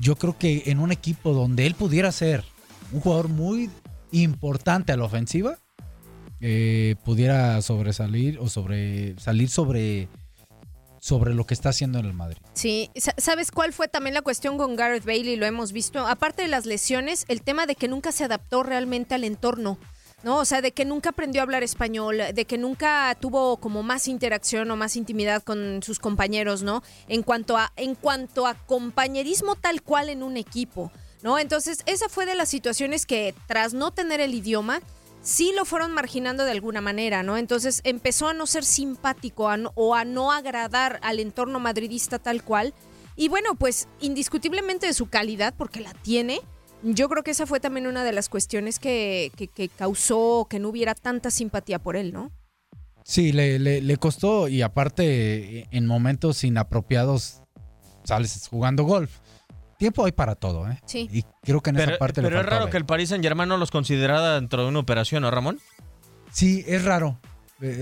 Yo 0.00 0.16
creo 0.16 0.38
que 0.38 0.62
en 0.66 0.78
un 0.78 0.92
equipo 0.92 1.34
donde 1.34 1.66
él 1.66 1.74
pudiera 1.74 2.10
ser 2.12 2.44
un 2.92 3.00
jugador 3.00 3.28
muy 3.28 3.68
importante 4.12 4.92
a 4.92 4.96
la 4.96 5.04
ofensiva, 5.04 5.58
eh, 6.40 6.94
pudiera 7.04 7.60
sobresalir 7.62 8.38
o 8.38 8.48
sobre 8.48 9.18
salir 9.18 9.48
sobre 9.48 10.08
sobre 11.00 11.32
lo 11.32 11.46
que 11.46 11.54
está 11.54 11.68
haciendo 11.68 12.00
en 12.00 12.06
el 12.06 12.12
Madrid. 12.12 12.38
Sí, 12.54 12.90
Sa- 12.96 13.14
¿sabes 13.18 13.52
cuál 13.52 13.72
fue 13.72 13.86
también 13.88 14.14
la 14.14 14.22
cuestión 14.22 14.58
con 14.58 14.74
Gareth 14.76 15.04
Bale? 15.04 15.18
Y 15.32 15.36
lo 15.36 15.46
hemos 15.46 15.72
visto. 15.72 16.06
Aparte 16.06 16.42
de 16.42 16.48
las 16.48 16.66
lesiones, 16.66 17.24
el 17.28 17.42
tema 17.42 17.66
de 17.66 17.76
que 17.76 17.86
nunca 17.88 18.10
se 18.12 18.24
adaptó 18.24 18.62
realmente 18.64 19.14
al 19.14 19.24
entorno. 19.24 19.78
¿no? 20.24 20.38
O 20.38 20.44
sea, 20.44 20.60
de 20.60 20.72
que 20.72 20.84
nunca 20.84 21.10
aprendió 21.10 21.40
a 21.40 21.44
hablar 21.44 21.62
español, 21.62 22.18
de 22.34 22.44
que 22.44 22.58
nunca 22.58 23.16
tuvo 23.20 23.58
como 23.58 23.84
más 23.84 24.08
interacción 24.08 24.68
o 24.72 24.76
más 24.76 24.96
intimidad 24.96 25.44
con 25.44 25.80
sus 25.84 26.00
compañeros, 26.00 26.64
¿no? 26.64 26.82
En 27.06 27.22
cuanto 27.22 27.56
a, 27.56 27.72
en 27.76 27.94
cuanto 27.94 28.44
a 28.48 28.54
compañerismo 28.54 29.54
tal 29.54 29.80
cual 29.80 30.08
en 30.08 30.24
un 30.24 30.36
equipo, 30.36 30.90
¿no? 31.22 31.38
Entonces, 31.38 31.84
esa 31.86 32.08
fue 32.08 32.26
de 32.26 32.34
las 32.34 32.48
situaciones 32.48 33.06
que 33.06 33.32
tras 33.46 33.74
no 33.74 33.92
tener 33.92 34.20
el 34.20 34.34
idioma, 34.34 34.80
sí 35.28 35.52
lo 35.54 35.66
fueron 35.66 35.92
marginando 35.92 36.44
de 36.46 36.52
alguna 36.52 36.80
manera, 36.80 37.22
¿no? 37.22 37.36
Entonces 37.36 37.82
empezó 37.84 38.28
a 38.28 38.32
no 38.34 38.46
ser 38.46 38.64
simpático 38.64 39.50
o 39.74 39.94
a 39.94 40.04
no 40.06 40.32
agradar 40.32 40.98
al 41.02 41.20
entorno 41.20 41.60
madridista 41.60 42.18
tal 42.18 42.42
cual. 42.42 42.72
Y 43.14 43.28
bueno, 43.28 43.54
pues 43.54 43.88
indiscutiblemente 44.00 44.86
de 44.86 44.94
su 44.94 45.06
calidad, 45.10 45.52
porque 45.58 45.80
la 45.80 45.92
tiene, 45.92 46.40
yo 46.82 47.10
creo 47.10 47.22
que 47.22 47.32
esa 47.32 47.46
fue 47.46 47.60
también 47.60 47.86
una 47.86 48.04
de 48.04 48.12
las 48.12 48.28
cuestiones 48.30 48.78
que, 48.78 49.30
que- 49.36 49.48
que 49.48 49.68
causó 49.68 50.46
que 50.48 50.58
no 50.60 50.68
hubiera 50.70 50.94
tanta 50.94 51.30
simpatía 51.30 51.78
por 51.78 51.96
él, 51.96 52.12
¿no? 52.12 52.30
Sí, 53.04 53.32
le, 53.32 53.58
le- 53.58 53.82
le 53.82 53.96
costó 53.98 54.48
y 54.48 54.62
aparte 54.62 55.66
en 55.76 55.86
momentos 55.86 56.42
inapropiados 56.44 57.42
sales 58.04 58.46
jugando 58.48 58.84
golf. 58.84 59.10
Tiempo 59.78 60.04
hay 60.04 60.12
para 60.12 60.34
todo, 60.34 60.68
¿eh? 60.68 60.80
Sí. 60.84 61.08
Y 61.12 61.22
creo 61.42 61.60
que 61.62 61.70
en 61.70 61.76
Pero, 61.76 61.92
esa 61.92 61.98
parte 61.98 62.20
le 62.20 62.28
pero 62.28 62.40
es 62.40 62.46
raro 62.46 62.68
que 62.68 62.76
el 62.76 62.84
Paris 62.84 63.08
Saint 63.10 63.24
Germain 63.24 63.48
no 63.48 63.56
los 63.56 63.70
considerara 63.70 64.34
dentro 64.34 64.62
de 64.62 64.68
una 64.68 64.80
operación, 64.80 65.22
¿no, 65.22 65.30
Ramón? 65.30 65.60
Sí, 66.32 66.64
es 66.66 66.84
raro. 66.84 67.18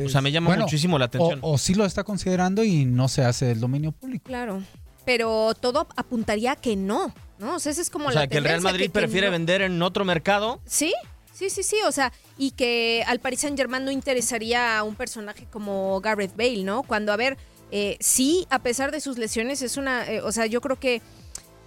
O 0.04 0.08
sea, 0.08 0.20
me 0.22 0.30
llama 0.32 0.48
bueno, 0.48 0.62
muchísimo 0.64 0.98
la 0.98 1.06
atención. 1.06 1.38
O, 1.42 1.52
o 1.54 1.58
sí 1.58 1.74
lo 1.74 1.84
está 1.84 2.04
considerando 2.04 2.64
y 2.64 2.84
no 2.86 3.08
se 3.08 3.24
hace 3.24 3.50
el 3.50 3.60
dominio 3.60 3.92
público. 3.92 4.24
Claro. 4.26 4.62
Pero 5.04 5.52
todo 5.54 5.86
apuntaría 5.96 6.52
a 6.52 6.56
que 6.56 6.76
no, 6.76 7.12
¿no? 7.38 7.56
O 7.56 7.58
sea, 7.58 7.72
esa 7.72 7.82
es 7.82 7.90
como 7.90 8.06
o 8.06 8.10
la 8.10 8.20
sea, 8.20 8.26
que 8.28 8.38
el 8.38 8.44
Real 8.44 8.60
Madrid 8.60 8.86
que- 8.86 8.92
que 8.92 8.98
prefiere 8.98 9.26
no- 9.28 9.32
vender 9.32 9.62
en 9.62 9.80
otro 9.82 10.04
mercado. 10.04 10.60
Sí, 10.66 10.92
sí, 11.32 11.48
sí, 11.50 11.62
sí. 11.62 11.76
O 11.86 11.92
sea, 11.92 12.12
y 12.38 12.52
que 12.52 13.04
al 13.06 13.20
Paris 13.20 13.40
Saint 13.40 13.56
Germain 13.58 13.84
no 13.84 13.90
interesaría 13.90 14.78
a 14.78 14.82
un 14.82 14.96
personaje 14.96 15.46
como 15.50 16.00
Gareth 16.00 16.36
Bale, 16.36 16.64
¿no? 16.64 16.82
Cuando, 16.82 17.12
a 17.12 17.16
ver, 17.16 17.36
eh, 17.70 17.96
sí, 18.00 18.46
a 18.50 18.60
pesar 18.60 18.90
de 18.92 19.00
sus 19.00 19.18
lesiones, 19.18 19.60
es 19.62 19.76
una. 19.76 20.10
eh, 20.10 20.20
o 20.22 20.32
sea, 20.32 20.46
yo 20.46 20.60
creo 20.60 20.78
que 20.80 21.02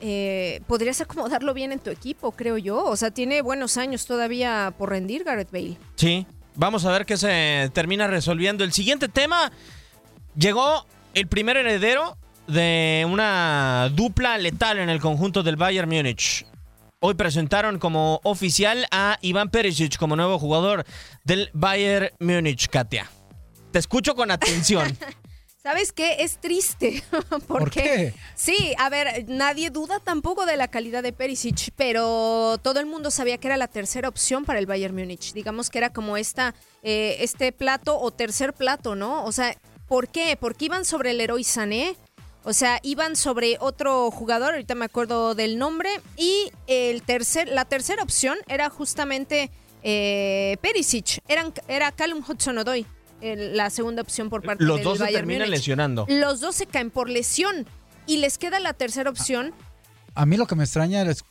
eh, 0.02 0.62
podrías 0.68 1.02
acomodarlo 1.02 1.54
bien 1.54 1.72
en 1.72 1.80
tu 1.80 1.90
equipo, 1.90 2.32
creo 2.32 2.58
yo. 2.58 2.86
O 2.86 2.96
sea, 2.96 3.12
tiene 3.12 3.42
buenos 3.42 3.78
años 3.78 4.06
todavía 4.06 4.74
por 4.78 4.90
rendir 4.90 5.24
Gareth 5.24 5.52
Bale. 5.52 5.78
Sí. 5.96 6.26
Vamos 6.56 6.86
a 6.86 6.92
ver 6.92 7.06
qué 7.06 7.16
se 7.16 7.70
termina 7.74 8.08
resolviendo. 8.08 8.64
El 8.64 8.74
siguiente 8.74 9.08
tema. 9.08 9.52
Llegó 10.36 10.86
el 11.14 11.28
primer 11.28 11.58
heredero 11.58 12.18
de 12.48 13.06
una 13.10 13.90
dupla 13.94 14.38
letal 14.38 14.80
en 14.80 14.90
el 14.90 15.00
conjunto 15.00 15.44
del 15.44 15.56
Bayern 15.56 15.90
Múnich. 15.90 16.46
Hoy 17.02 17.14
presentaron 17.14 17.80
como 17.80 18.20
oficial 18.24 18.86
a 18.92 19.18
Iván 19.22 19.50
Perisic 19.50 19.98
como 19.98 20.16
nuevo 20.16 20.38
jugador 20.38 20.84
del 21.24 21.50
Bayern 21.54 22.10
Múnich, 22.20 22.68
Katia. 22.68 23.10
Te 23.72 23.80
escucho 23.80 24.16
con 24.16 24.32
atención. 24.32 24.98
¿Sabes 25.70 25.92
qué? 25.92 26.16
Es 26.22 26.40
triste. 26.40 27.04
¿Por 27.30 27.60
porque 27.60 27.82
qué? 27.84 28.14
Sí, 28.34 28.74
a 28.80 28.90
ver, 28.90 29.26
nadie 29.28 29.70
duda 29.70 30.00
tampoco 30.00 30.48
de 30.48 30.58
la 30.58 30.68
calidad 30.68 31.04
de 31.04 31.14
Perisic, 31.14 31.70
pero 31.76 32.58
todo 32.64 32.80
el 32.80 32.88
mundo 32.88 33.12
sabía 33.12 33.38
que 33.38 33.50
era 33.50 33.56
la 33.56 33.68
tercera 33.68 34.10
opción 34.10 34.46
para 34.46 34.58
el 34.58 34.66
Bayern 34.66 34.96
Múnich. 34.96 35.32
Digamos 35.34 35.70
que 35.70 35.78
era 35.78 35.94
como 35.94 36.18
esta, 36.18 36.56
eh, 36.82 37.18
este 37.20 37.52
plato 37.52 38.00
o 38.00 38.10
tercer 38.10 38.54
plato, 38.54 38.96
¿no? 38.96 39.24
O 39.26 39.32
sea, 39.32 39.56
¿por 39.88 40.08
qué? 40.08 40.36
Porque 40.42 40.66
iban 40.66 40.86
sobre 40.86 41.12
el 41.12 41.22
héroe 41.22 41.44
Sané. 41.44 41.96
O 42.44 42.54
sea, 42.54 42.80
iban 42.82 43.16
sobre 43.16 43.58
otro 43.60 44.10
jugador, 44.10 44.54
ahorita 44.54 44.74
me 44.74 44.86
acuerdo 44.86 45.36
del 45.36 45.60
nombre, 45.60 45.92
y 46.18 46.52
el 46.66 47.04
tercer, 47.04 47.48
la 47.48 47.66
tercera 47.66 48.02
opción 48.02 48.40
era 48.48 48.72
justamente 48.72 49.52
eh, 49.84 50.58
Perisic, 50.62 51.22
Eran, 51.28 51.54
era 51.68 51.92
Callum 51.92 52.24
Hudson-Odoi, 52.28 52.88
el- 53.22 53.56
la 53.58 53.70
segunda 53.70 54.02
opción 54.02 54.30
por 54.30 54.42
parte 54.44 54.64
Los 54.64 54.78
del 54.78 54.84
dos 54.86 54.98
se 55.00 55.08
terminan 55.08 55.48
Múnich. 55.48 55.60
lesionando. 55.60 56.06
Los 56.10 56.40
dos 56.42 56.56
se 56.56 56.66
caen 56.66 56.90
por 56.92 57.10
lesión 57.10 57.66
y 58.06 58.18
les 58.18 58.38
queda 58.38 58.60
la 58.60 58.74
tercera 58.74 59.10
opción, 59.10 59.54
A 60.16 60.26
mí 60.26 60.36
lo 60.38 60.48
que 60.48 60.56
me 60.56 60.64
extraña 60.64 61.02
es 61.04 61.24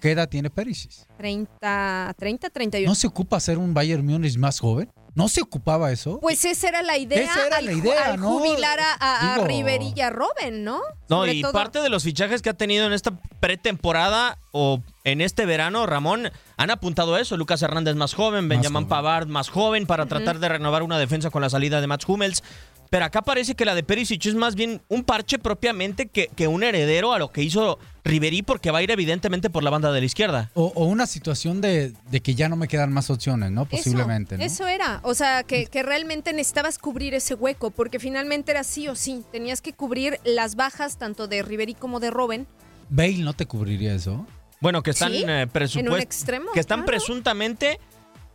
qué 0.00 0.12
edad 0.12 0.28
tiene 0.28 0.50
Perisic. 0.50 0.90
30, 1.18 2.14
30, 2.18 2.50
31. 2.50 2.90
¿No 2.90 2.94
se 2.94 3.06
ocupa 3.06 3.38
ser 3.40 3.58
un 3.58 3.72
Bayern 3.74 4.04
Múnich 4.04 4.36
más 4.36 4.58
joven? 4.58 4.90
¿No 5.14 5.28
se 5.28 5.42
ocupaba 5.42 5.92
eso? 5.92 6.18
Pues 6.20 6.44
esa 6.46 6.68
era 6.70 6.82
la 6.82 6.96
idea, 6.96 7.22
Esa 7.22 7.46
era 7.46 7.56
al, 7.58 7.66
la 7.66 7.72
idea, 7.72 8.04
al 8.14 8.20
¿no? 8.20 8.30
jubilar 8.38 8.80
a, 8.80 8.94
a, 8.98 9.34
a 9.34 9.52
y 9.52 10.10
Robben, 10.10 10.64
¿no? 10.64 10.80
No, 11.08 11.18
Sobre 11.18 11.34
y 11.34 11.42
todo- 11.42 11.52
parte 11.52 11.80
de 11.82 11.90
los 11.90 12.02
fichajes 12.02 12.40
que 12.40 12.48
ha 12.50 12.54
tenido 12.54 12.86
en 12.86 12.94
esta 12.94 13.12
pretemporada 13.38 14.38
o 14.52 14.82
en 15.04 15.20
este 15.20 15.46
verano, 15.46 15.86
Ramón, 15.86 16.30
han 16.56 16.70
apuntado 16.70 17.14
a 17.14 17.20
eso. 17.20 17.36
Lucas 17.36 17.62
Hernández 17.62 17.96
más 17.96 18.14
joven, 18.14 18.48
Benjamin. 18.48 18.86
Pavard 18.86 19.26
más 19.26 19.48
joven 19.48 19.86
para 19.86 20.06
tratar 20.06 20.38
de 20.38 20.48
renovar 20.48 20.82
una 20.82 20.98
defensa 20.98 21.30
con 21.30 21.42
la 21.42 21.50
salida 21.50 21.80
de 21.80 21.86
Mats 21.86 22.08
Hummels. 22.08 22.42
Pero 22.90 23.06
acá 23.06 23.22
parece 23.22 23.54
que 23.54 23.64
la 23.64 23.74
de 23.74 23.82
Perisic 23.82 24.26
es 24.26 24.34
más 24.34 24.54
bien 24.54 24.82
un 24.88 25.02
parche 25.02 25.38
propiamente 25.38 26.08
que, 26.08 26.28
que 26.28 26.46
un 26.46 26.62
heredero 26.62 27.14
a 27.14 27.18
lo 27.18 27.32
que 27.32 27.42
hizo 27.42 27.78
Ribery 28.04 28.42
porque 28.42 28.70
va 28.70 28.80
a 28.80 28.82
ir 28.82 28.90
evidentemente 28.90 29.48
por 29.48 29.62
la 29.62 29.70
banda 29.70 29.90
de 29.92 30.00
la 30.00 30.04
izquierda. 30.04 30.50
O, 30.52 30.72
o 30.74 30.84
una 30.84 31.06
situación 31.06 31.62
de, 31.62 31.94
de 32.10 32.20
que 32.20 32.34
ya 32.34 32.50
no 32.50 32.56
me 32.56 32.68
quedan 32.68 32.92
más 32.92 33.08
opciones, 33.08 33.50
¿no? 33.50 33.64
Posiblemente, 33.64 34.34
eso, 34.34 34.40
¿no? 34.40 34.44
Eso 34.44 34.68
era, 34.68 35.00
o 35.04 35.14
sea, 35.14 35.42
que, 35.42 35.68
que 35.68 35.82
realmente 35.82 36.34
necesitabas 36.34 36.78
cubrir 36.78 37.14
ese 37.14 37.32
hueco, 37.32 37.70
porque 37.70 37.98
finalmente 37.98 38.50
era 38.50 38.62
sí 38.62 38.88
o 38.88 38.94
sí, 38.94 39.24
tenías 39.32 39.62
que 39.62 39.72
cubrir 39.72 40.20
las 40.24 40.54
bajas 40.54 40.98
tanto 40.98 41.28
de 41.28 41.42
Ribery 41.42 41.72
como 41.72 41.98
de 41.98 42.10
Robben, 42.10 42.46
Bale 42.90 43.18
no 43.18 43.32
te 43.32 43.46
cubriría 43.46 43.94
eso. 43.94 44.26
Bueno, 44.62 44.82
que 44.84 44.92
están 44.92 45.12
Sí, 45.12 45.24
eh, 45.26 45.48
que 45.52 46.60
están 46.60 46.78
claro. 46.78 46.86
presuntamente 46.86 47.80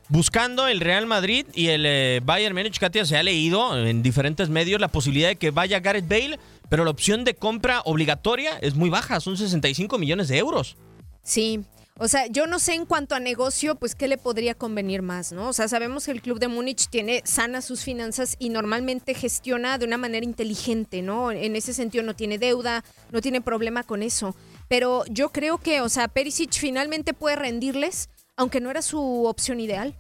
buscando 0.09 0.67
el 0.67 0.81
Real 0.81 1.05
Madrid 1.05 1.45
y 1.53 1.67
el 1.67 1.85
eh, 1.85 2.21
Bayern 2.21 2.53
Múnich. 2.53 2.79
Katia 2.79 3.05
se 3.05 3.17
ha 3.17 3.23
leído 3.23 3.77
en 3.77 4.03
diferentes 4.03 4.49
medios 4.49 4.81
la 4.81 4.89
posibilidad 4.89 5.29
de 5.29 5.37
que 5.37 5.51
vaya 5.51 5.79
Gareth 5.79 6.07
Bale, 6.07 6.37
pero 6.67 6.83
la 6.83 6.91
opción 6.91 7.23
de 7.23 7.33
compra 7.33 7.81
obligatoria 7.85 8.57
es 8.59 8.75
muy 8.75 8.89
baja, 8.89 9.21
son 9.21 9.37
65 9.37 9.97
millones 9.97 10.27
de 10.27 10.37
euros. 10.37 10.75
Sí. 11.23 11.61
O 11.99 12.07
sea, 12.07 12.27
yo 12.27 12.45
no 12.45 12.59
sé 12.59 12.75
en 12.75 12.85
cuanto 12.85 13.15
a 13.15 13.19
negocio, 13.19 13.73
pues 13.75 13.95
qué 13.95 14.07
le 14.07 14.19
podría 14.19 14.53
convenir 14.53 15.01
más, 15.01 15.31
¿no? 15.31 15.49
O 15.49 15.53
sea, 15.53 15.67
sabemos 15.67 16.05
que 16.05 16.11
el 16.11 16.21
club 16.21 16.39
de 16.39 16.47
Múnich 16.47 16.89
tiene 16.89 17.23
sanas 17.25 17.65
sus 17.65 17.81
finanzas 17.81 18.35
y 18.37 18.49
normalmente 18.49 19.15
gestiona 19.15 19.79
de 19.79 19.85
una 19.85 19.97
manera 19.97 20.23
inteligente, 20.23 21.01
¿no? 21.01 21.31
En 21.31 21.55
ese 21.55 21.73
sentido 21.73 22.03
no 22.03 22.15
tiene 22.15 22.37
deuda, 22.37 22.83
no 23.11 23.21
tiene 23.21 23.41
problema 23.41 23.81
con 23.81 24.03
eso. 24.03 24.35
Pero 24.67 25.03
yo 25.09 25.29
creo 25.29 25.57
que, 25.57 25.81
o 25.81 25.89
sea, 25.89 26.07
Perisic 26.07 26.53
finalmente 26.53 27.13
puede 27.13 27.35
rendirles, 27.35 28.09
aunque 28.35 28.59
no 28.61 28.69
era 28.69 28.81
su 28.81 29.25
opción 29.25 29.59
ideal. 29.59 29.95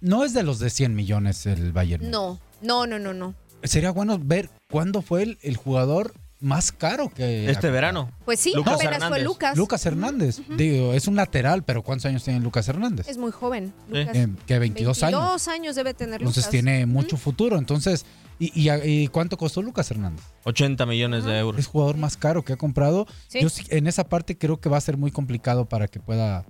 No 0.00 0.24
es 0.24 0.34
de 0.34 0.42
los 0.42 0.58
de 0.58 0.70
100 0.70 0.94
millones 0.94 1.46
el 1.46 1.72
Bayern. 1.72 2.10
No, 2.10 2.40
no, 2.60 2.86
no, 2.86 2.98
no, 2.98 3.14
no. 3.14 3.34
Sería 3.62 3.90
bueno 3.92 4.18
ver 4.20 4.50
cuándo 4.70 5.02
fue 5.02 5.22
el, 5.22 5.38
el 5.42 5.56
jugador 5.56 6.14
más 6.40 6.70
caro 6.70 7.08
que... 7.12 7.50
Este 7.50 7.70
verano. 7.70 8.10
Pues 8.24 8.38
sí, 8.40 8.52
Lucas 8.54 8.74
apenas 8.74 8.94
Hernández. 8.94 9.08
fue 9.08 9.24
Lucas. 9.24 9.56
Lucas 9.56 9.86
Hernández. 9.86 10.40
Digo, 10.56 10.94
es 10.94 11.08
un 11.08 11.16
lateral, 11.16 11.64
pero 11.64 11.82
¿cuántos 11.82 12.06
años 12.06 12.22
tiene 12.24 12.40
Lucas 12.40 12.68
Hernández? 12.68 13.08
Es 13.08 13.18
muy 13.18 13.32
joven. 13.32 13.72
Lucas. 13.88 14.16
Eh, 14.16 14.28
que 14.46 14.58
22 14.58 15.02
años. 15.02 15.20
22 15.20 15.48
años 15.48 15.76
debe 15.76 15.94
tener 15.94 16.20
Entonces 16.20 16.44
Lucas. 16.44 16.50
tiene 16.50 16.86
mucho 16.86 17.16
futuro. 17.16 17.58
Entonces, 17.58 18.04
¿y, 18.38 18.52
y, 18.68 18.70
y 18.84 19.08
cuánto 19.08 19.36
costó 19.36 19.62
Lucas 19.62 19.90
Hernández? 19.90 20.24
80 20.44 20.86
millones 20.86 21.24
de 21.24 21.38
euros. 21.38 21.58
Es 21.60 21.66
jugador 21.66 21.96
más 21.96 22.16
caro 22.16 22.44
que 22.44 22.52
ha 22.52 22.56
comprado. 22.56 23.06
Sí. 23.28 23.40
Yo 23.40 23.48
sí- 23.48 23.64
en 23.70 23.86
esa 23.86 24.08
parte 24.08 24.36
creo 24.38 24.60
que 24.60 24.68
va 24.68 24.76
a 24.76 24.80
ser 24.80 24.96
muy 24.96 25.10
complicado 25.10 25.68
para 25.68 25.88
que 25.88 26.00
pueda 26.00 26.44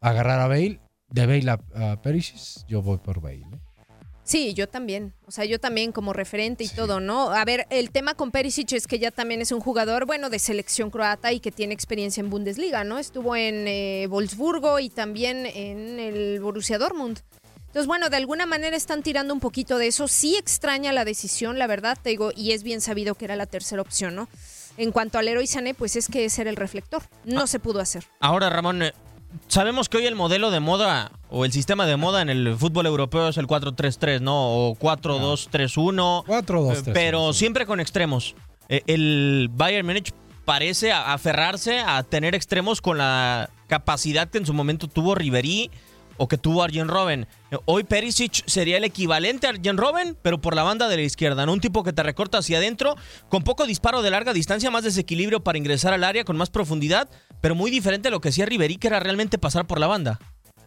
agarrar 0.00 0.40
a 0.40 0.48
Bale. 0.48 0.80
De 1.10 1.26
Bale 1.26 1.50
a, 1.50 1.92
a 1.92 2.02
Perisic, 2.02 2.66
yo 2.68 2.82
voy 2.82 2.98
por 2.98 3.20
Bale. 3.20 3.38
¿eh? 3.38 3.58
Sí, 4.24 4.52
yo 4.52 4.68
también. 4.68 5.14
O 5.26 5.30
sea, 5.30 5.46
yo 5.46 5.58
también 5.58 5.90
como 5.90 6.12
referente 6.12 6.62
y 6.62 6.66
Sí. 6.66 6.76
todo, 6.76 7.00
¿no? 7.00 7.30
A 7.30 7.42
ver, 7.46 7.66
el 7.70 7.90
tema 7.90 8.12
con 8.12 8.30
Perisic 8.30 8.72
es 8.72 8.86
que 8.86 8.98
ya 8.98 9.10
también 9.10 9.40
es 9.40 9.52
un 9.52 9.60
jugador, 9.60 10.04
bueno, 10.04 10.28
de 10.28 10.38
selección 10.38 10.90
croata 10.90 11.32
y 11.32 11.40
que 11.40 11.50
tiene 11.50 11.72
experiencia 11.72 12.20
en 12.20 12.28
Bundesliga, 12.28 12.84
¿no? 12.84 12.98
Estuvo 12.98 13.34
en 13.36 13.66
eh, 13.66 14.06
Wolfsburgo 14.10 14.80
y 14.80 14.90
también 14.90 15.46
en 15.46 15.98
el 15.98 16.40
Borussia 16.40 16.76
Dortmund. 16.76 17.20
Entonces, 17.78 17.86
bueno, 17.90 18.10
de 18.10 18.16
alguna 18.16 18.44
manera 18.44 18.76
están 18.76 19.04
tirando 19.04 19.32
un 19.32 19.38
poquito 19.38 19.78
de 19.78 19.86
eso. 19.86 20.08
Sí 20.08 20.34
extraña 20.36 20.92
la 20.92 21.04
decisión, 21.04 21.60
la 21.60 21.68
verdad, 21.68 21.96
te 22.02 22.10
digo, 22.10 22.32
y 22.34 22.50
es 22.50 22.64
bien 22.64 22.80
sabido 22.80 23.14
que 23.14 23.24
era 23.24 23.36
la 23.36 23.46
tercera 23.46 23.80
opción, 23.80 24.16
¿no? 24.16 24.28
En 24.78 24.90
cuanto 24.90 25.16
al 25.16 25.28
héroe 25.28 25.46
Sané, 25.46 25.74
pues 25.74 25.94
es 25.94 26.08
que 26.08 26.24
ese 26.24 26.40
era 26.40 26.50
el 26.50 26.56
reflector. 26.56 27.04
No 27.24 27.46
se 27.46 27.60
pudo 27.60 27.78
hacer. 27.78 28.02
Ahora, 28.18 28.50
Ramón, 28.50 28.82
eh, 28.82 28.94
sabemos 29.46 29.88
que 29.88 29.98
hoy 29.98 30.06
el 30.06 30.16
modelo 30.16 30.50
de 30.50 30.58
moda 30.58 31.12
o 31.30 31.44
el 31.44 31.52
sistema 31.52 31.86
de 31.86 31.96
moda 31.96 32.20
en 32.20 32.30
el 32.30 32.56
fútbol 32.56 32.86
europeo 32.86 33.28
es 33.28 33.36
el 33.36 33.46
4-3-3, 33.46 34.22
¿no? 34.22 34.70
O 34.70 34.74
4-2-3-1. 34.74 36.24
4-2-3-1, 36.26 36.88
eh, 36.88 36.90
Pero 36.92 37.32
sí. 37.32 37.38
siempre 37.38 37.64
con 37.64 37.78
extremos. 37.78 38.34
Eh, 38.68 38.82
El 38.88 39.50
Bayern 39.52 39.86
Múnich 39.86 40.12
parece 40.44 40.90
aferrarse 40.90 41.78
a 41.78 42.02
tener 42.02 42.34
extremos 42.34 42.80
con 42.80 42.98
la 42.98 43.50
capacidad 43.68 44.28
que 44.28 44.38
en 44.38 44.46
su 44.46 44.52
momento 44.52 44.88
tuvo 44.88 45.14
Ribery 45.14 45.70
o 46.18 46.28
que 46.28 46.36
tuvo 46.36 46.62
Arjen 46.62 46.88
Robben. 46.88 47.26
Hoy 47.64 47.84
Perisic 47.84 48.42
sería 48.46 48.76
el 48.76 48.84
equivalente 48.84 49.46
a 49.46 49.50
Arjen 49.50 49.78
Robben, 49.78 50.16
pero 50.20 50.40
por 50.40 50.54
la 50.54 50.62
banda 50.62 50.88
de 50.88 50.96
la 50.96 51.02
izquierda, 51.02 51.46
¿no? 51.46 51.52
Un 51.52 51.60
tipo 51.60 51.82
que 51.82 51.92
te 51.92 52.02
recorta 52.02 52.38
hacia 52.38 52.58
adentro, 52.58 52.96
con 53.28 53.42
poco 53.42 53.66
disparo 53.66 54.02
de 54.02 54.10
larga 54.10 54.32
distancia, 54.32 54.70
más 54.70 54.84
desequilibrio 54.84 55.42
para 55.42 55.58
ingresar 55.58 55.94
al 55.94 56.04
área, 56.04 56.24
con 56.24 56.36
más 56.36 56.50
profundidad, 56.50 57.08
pero 57.40 57.54
muy 57.54 57.70
diferente 57.70 58.08
a 58.08 58.10
lo 58.10 58.20
que 58.20 58.28
hacía 58.28 58.46
Ribery, 58.46 58.76
que 58.76 58.88
era 58.88 59.00
realmente 59.00 59.38
pasar 59.38 59.66
por 59.66 59.80
la 59.80 59.86
banda. 59.86 60.18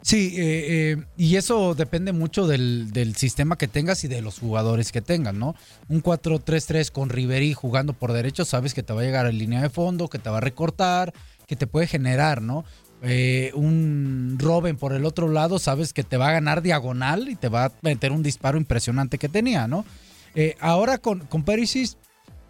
Sí, 0.02 0.34
eh, 0.36 0.94
eh, 0.94 1.06
y 1.16 1.36
eso 1.36 1.76
depende 1.76 2.12
mucho 2.12 2.48
del, 2.48 2.90
sistema 3.16 3.58
que 3.58 3.68
tengas 3.68 4.04
y 4.04 4.08
de 4.08 4.22
los 4.22 4.40
jugadores 4.40 4.92
que 4.92 5.02
tengan, 5.02 5.38
¿no? 5.38 5.56
Un 5.90 6.02
4-3-3 6.02 6.92
con 6.92 7.10
Ribery 7.10 7.54
jugando 7.54 7.94
por 7.94 8.12
derecho, 8.12 8.44
sabes 8.44 8.74
que 8.74 8.82
te 8.82 8.94
va 8.94 9.02
a 9.02 9.04
llegar 9.04 9.28
a 9.28 9.32
línea 9.32 9.62
de 9.62 9.70
fondo, 9.70 10.08
que 10.08 10.18
te 10.18 10.30
va 10.30 10.38
a 10.38 10.42
recortar, 10.42 11.14
que 11.46 11.56
te 11.56 11.68
puede 11.68 11.86
generar, 11.86 12.42
¿no? 12.42 12.66
Eh, 13.04 13.52
un 13.56 14.38
Robin 14.40 14.76
por 14.78 14.94
el 14.94 15.06
otro 15.06 15.28
lado, 15.28 15.58
sabes 15.60 15.92
que 15.94 16.04
te 16.04 16.18
va 16.18 16.30
a 16.30 16.34
ganar 16.34 16.62
diagonal 16.62 17.30
y 17.30 17.36
te 17.36 17.50
va 17.50 17.66
a 17.66 17.72
meter 17.82 18.12
un 18.12 18.22
disparo 18.22 18.58
impresionante 18.58 19.18
que 19.18 19.28
tenía, 19.30 19.68
¿no? 19.68 19.86
Eh, 20.36 20.56
ahora 20.60 20.98
con, 21.00 21.22
con 21.22 21.44
Perisic 21.44 21.98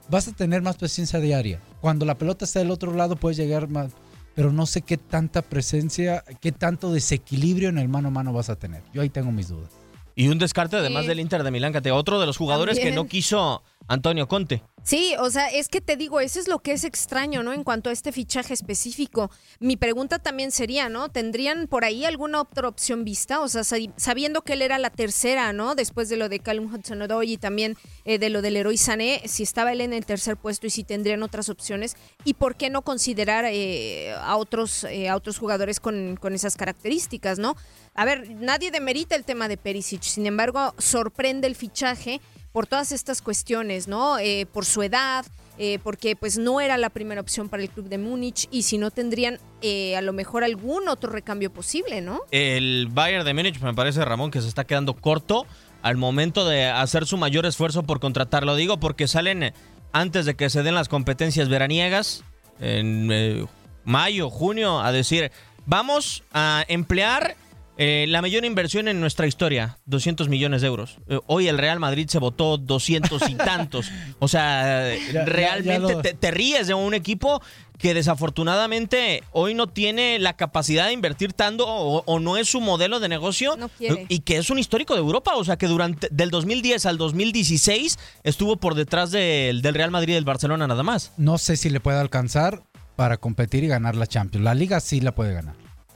vas 0.10 0.28
a 0.28 0.34
tener 0.34 0.62
más 0.62 0.76
presencia 0.78 1.20
diaria. 1.20 1.60
Cuando 1.80 2.06
la 2.06 2.18
pelota 2.18 2.44
está 2.46 2.60
del 2.60 2.72
otro 2.72 2.94
lado 2.94 3.16
puedes 3.16 3.38
llegar 3.38 3.70
más, 3.70 3.92
pero 4.36 4.52
no 4.52 4.66
sé 4.66 4.82
qué 4.82 4.98
tanta 4.98 5.42
presencia, 5.42 6.24
qué 6.42 6.52
tanto 6.52 6.92
desequilibrio 6.92 7.70
en 7.70 7.78
el 7.78 7.88
mano 7.88 8.10
a 8.10 8.12
mano 8.12 8.34
vas 8.34 8.50
a 8.50 8.56
tener. 8.58 8.84
Yo 8.94 9.02
ahí 9.02 9.10
tengo 9.10 9.32
mis 9.32 9.48
dudas. 9.48 9.70
Y 10.16 10.28
un 10.28 10.38
descarte 10.38 10.76
además 10.76 11.04
Sí. 11.04 11.08
del 11.08 11.22
Inter 11.22 11.44
de 11.44 11.52
Milán, 11.52 11.72
que 11.74 11.92
otro 11.92 12.20
de 12.20 12.26
los 12.26 12.36
jugadores 12.38 12.78
que 12.78 12.92
no 12.92 13.08
quiso 13.08 13.64
Antonio 13.88 14.28
Conte. 14.28 14.62
Sí, 14.84 15.14
o 15.20 15.30
sea, 15.30 15.48
es 15.48 15.70
que 15.70 15.80
te 15.80 15.96
digo, 15.96 16.20
eso 16.22 16.40
es 16.40 16.48
lo 16.48 16.58
que 16.60 16.72
es 16.72 16.84
extraño, 16.84 17.44
¿no? 17.44 17.54
En 17.54 17.64
cuanto 17.64 17.92
a 17.92 17.94
este 17.94 18.12
fichaje 18.12 18.54
específico. 18.56 19.30
Mi 19.60 19.78
pregunta 19.78 20.18
también 20.18 20.52
sería, 20.52 20.90
¿no? 20.90 21.10
¿Tendrían 21.10 21.68
por 21.68 21.86
ahí 21.86 22.04
alguna 22.04 22.42
otra 22.42 22.68
opción 22.68 23.06
vista? 23.06 23.42
O 23.42 23.48
sea, 23.48 23.64
sabi- 23.64 23.92
sabiendo 23.96 24.42
que 24.42 24.54
él 24.54 24.64
era 24.64 24.80
la 24.80 24.90
tercera, 24.90 25.54
¿no? 25.54 25.76
Después 25.76 26.10
de 26.10 26.18
lo 26.18 26.30
de 26.30 26.40
Callum 26.40 26.74
Hudson-Odoi 26.74 27.34
y 27.34 27.38
también 27.38 27.78
eh, 28.06 28.18
de 28.18 28.32
lo 28.32 28.42
del 28.42 28.56
Leroy 28.56 28.76
Sané, 28.76 29.22
si 29.26 29.44
estaba 29.44 29.72
él 29.72 29.82
en 29.82 29.94
el 29.94 30.04
tercer 30.06 30.36
puesto 30.36 30.66
y 30.66 30.72
si 30.72 30.84
tendrían 30.84 31.22
otras 31.22 31.50
opciones. 31.50 31.96
¿Y 32.26 32.34
por 32.34 32.56
qué 32.56 32.72
no 32.72 32.82
considerar 32.82 33.46
eh, 33.48 34.16
a, 34.20 34.36
otros, 34.36 34.84
eh, 34.86 35.10
a 35.10 35.16
otros 35.16 35.38
jugadores 35.38 35.80
con, 35.80 36.18
con 36.20 36.34
esas 36.34 36.58
características, 36.58 37.38
¿no? 37.38 37.56
A 37.94 38.04
ver, 38.04 38.32
nadie 38.32 38.72
demerita 38.72 39.16
el 39.16 39.26
tema 39.26 39.48
de 39.48 39.58
Perisic, 39.58 40.02
sin 40.02 40.26
embargo, 40.26 40.74
sorprende 40.80 41.46
el 41.46 41.56
fichaje 41.56 42.20
por 42.52 42.68
todas 42.68 42.92
estas 42.92 43.22
cuestiones, 43.22 43.88
¿no? 43.88 44.20
Eh, 44.20 44.46
por 44.52 44.66
su 44.66 44.84
edad, 44.84 45.26
eh, 45.58 45.80
porque 45.84 46.16
pues 46.16 46.38
no 46.38 46.62
era 46.62 46.78
la 46.78 46.90
primera 46.90 47.22
opción 47.22 47.50
para 47.50 47.62
el 47.62 47.70
club 47.70 47.88
de 47.88 47.98
Múnich 47.98 48.48
y 48.52 48.64
si 48.64 48.78
no 48.78 48.90
tendrían 48.90 49.38
eh, 49.62 49.96
a 49.96 50.02
lo 50.02 50.14
mejor 50.14 50.44
algún 50.44 50.88
otro 50.88 51.12
recambio 51.12 51.52
posible, 51.54 52.02
¿no? 52.02 52.22
El 52.32 52.88
Bayern 52.92 53.26
de 53.26 53.34
Múnich 53.34 53.60
me 53.60 53.74
parece, 53.74 54.04
Ramón, 54.04 54.32
que 54.32 54.42
se 54.42 54.48
está 54.48 54.64
quedando 54.64 54.96
corto 54.96 55.46
al 55.82 55.98
momento 55.98 56.48
de 56.48 56.66
hacer 56.66 57.06
su 57.06 57.18
mayor 57.18 57.46
esfuerzo 57.46 57.84
por 57.84 58.00
contratarlo. 58.00 58.56
Digo 58.56 58.80
porque 58.80 59.08
salen 59.08 59.54
antes 59.92 60.26
de 60.26 60.36
que 60.36 60.50
se 60.50 60.64
den 60.64 60.76
las 60.76 60.90
competencias 60.90 61.50
veraniegas, 61.50 62.24
en 62.60 63.10
eh, 63.12 63.46
mayo, 63.84 64.30
junio, 64.30 64.80
a 64.80 64.92
decir, 64.92 65.32
vamos 65.66 66.24
a 66.34 66.64
emplear 66.68 67.36
eh, 67.78 68.06
la 68.08 68.22
mayor 68.22 68.46
inversión 68.46 68.88
en 68.88 69.00
nuestra 69.00 69.28
historia, 69.28 69.80
200 69.86 70.30
millones 70.30 70.62
de 70.62 70.68
euros. 70.68 70.98
Eh, 71.08 71.20
hoy 71.28 71.48
el 71.48 71.58
Real 71.58 71.80
Madrid 71.80 72.08
se 72.10 72.20
votó 72.20 72.58
200 72.58 73.30
y 73.30 73.36
tantos. 73.36 73.90
O 74.20 74.28
sea, 74.28 74.94
Ya- 75.12 75.26
realmente 75.26 75.88
ya 75.88 75.94
lo- 75.96 76.02
te, 76.02 76.14
te 76.14 76.32
ríes 76.32 76.68
de 76.68 76.74
un 76.74 76.94
equipo 76.94 77.42
que 77.80 77.94
desafortunadamente 77.96 79.24
hoy 79.32 79.54
no 79.56 79.66
tiene 79.68 80.20
la 80.20 80.34
capacidad 80.38 80.86
de 80.88 80.94
invertir 80.94 81.34
tanto 81.34 81.66
o, 81.68 82.04
o 82.06 82.20
no 82.20 82.38
es 82.38 82.48
su 82.50 82.62
modelo 82.62 83.00
de 83.00 83.10
negocio 83.10 83.56
No 83.58 83.70
y 84.08 84.20
que 84.20 84.38
es 84.38 84.52
un 84.52 84.60
histórico 84.60 84.94
de 84.94 85.00
Europa, 85.00 85.32
o 85.36 85.44
sea 85.44 85.58
que 85.58 85.66
durante 85.68 86.08
del 86.12 86.30
2010 86.30 86.86
al 86.86 86.98
2016 87.00 87.98
estuvo 88.24 88.58
por 88.58 88.76
detrás 88.76 89.10
del, 89.12 89.62
del 89.64 89.74
Real 89.74 89.90
Madrid 89.90 90.12
y 90.12 90.16
del 90.16 90.26
Barcelona 90.26 90.68
nada 90.68 90.84
más. 90.84 91.12
No 91.18 91.38
sé 91.40 91.58
si 91.58 91.70
le 91.72 91.80
puede 91.80 92.00
alcanzar 92.00 92.62
para 92.96 93.18
competir 93.18 93.64
y 93.64 93.68
ganar 93.68 93.96
la 93.96 94.06
Champions. 94.06 94.44
La 94.44 94.54
liga 94.54 94.80
sí 94.80 95.02
la 95.02 95.16
puede 95.16 95.34
ganar. 95.34 95.56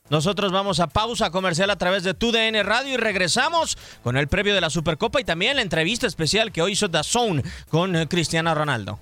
Nosotros 0.09 0.51
vamos 0.51 0.79
a 0.79 0.87
pausa 0.87 1.31
comercial 1.31 1.69
a 1.71 1.77
través 1.77 2.03
de 2.03 2.13
TUDN 2.13 2.63
Radio 2.63 2.93
y 2.93 2.97
regresamos 2.97 3.75
con 4.03 4.17
el 4.17 4.27
previo 4.27 4.53
de 4.53 4.61
la 4.61 4.69
Supercopa 4.69 5.19
y 5.19 5.23
también 5.23 5.55
la 5.55 5.63
entrevista 5.63 6.05
especial 6.05 6.51
que 6.51 6.61
hoy 6.61 6.73
hizo 6.73 6.89
Zone 7.03 7.43
con 7.69 7.95
eh, 7.95 8.07
Cristiano 8.07 8.53
Ronaldo. 8.53 8.99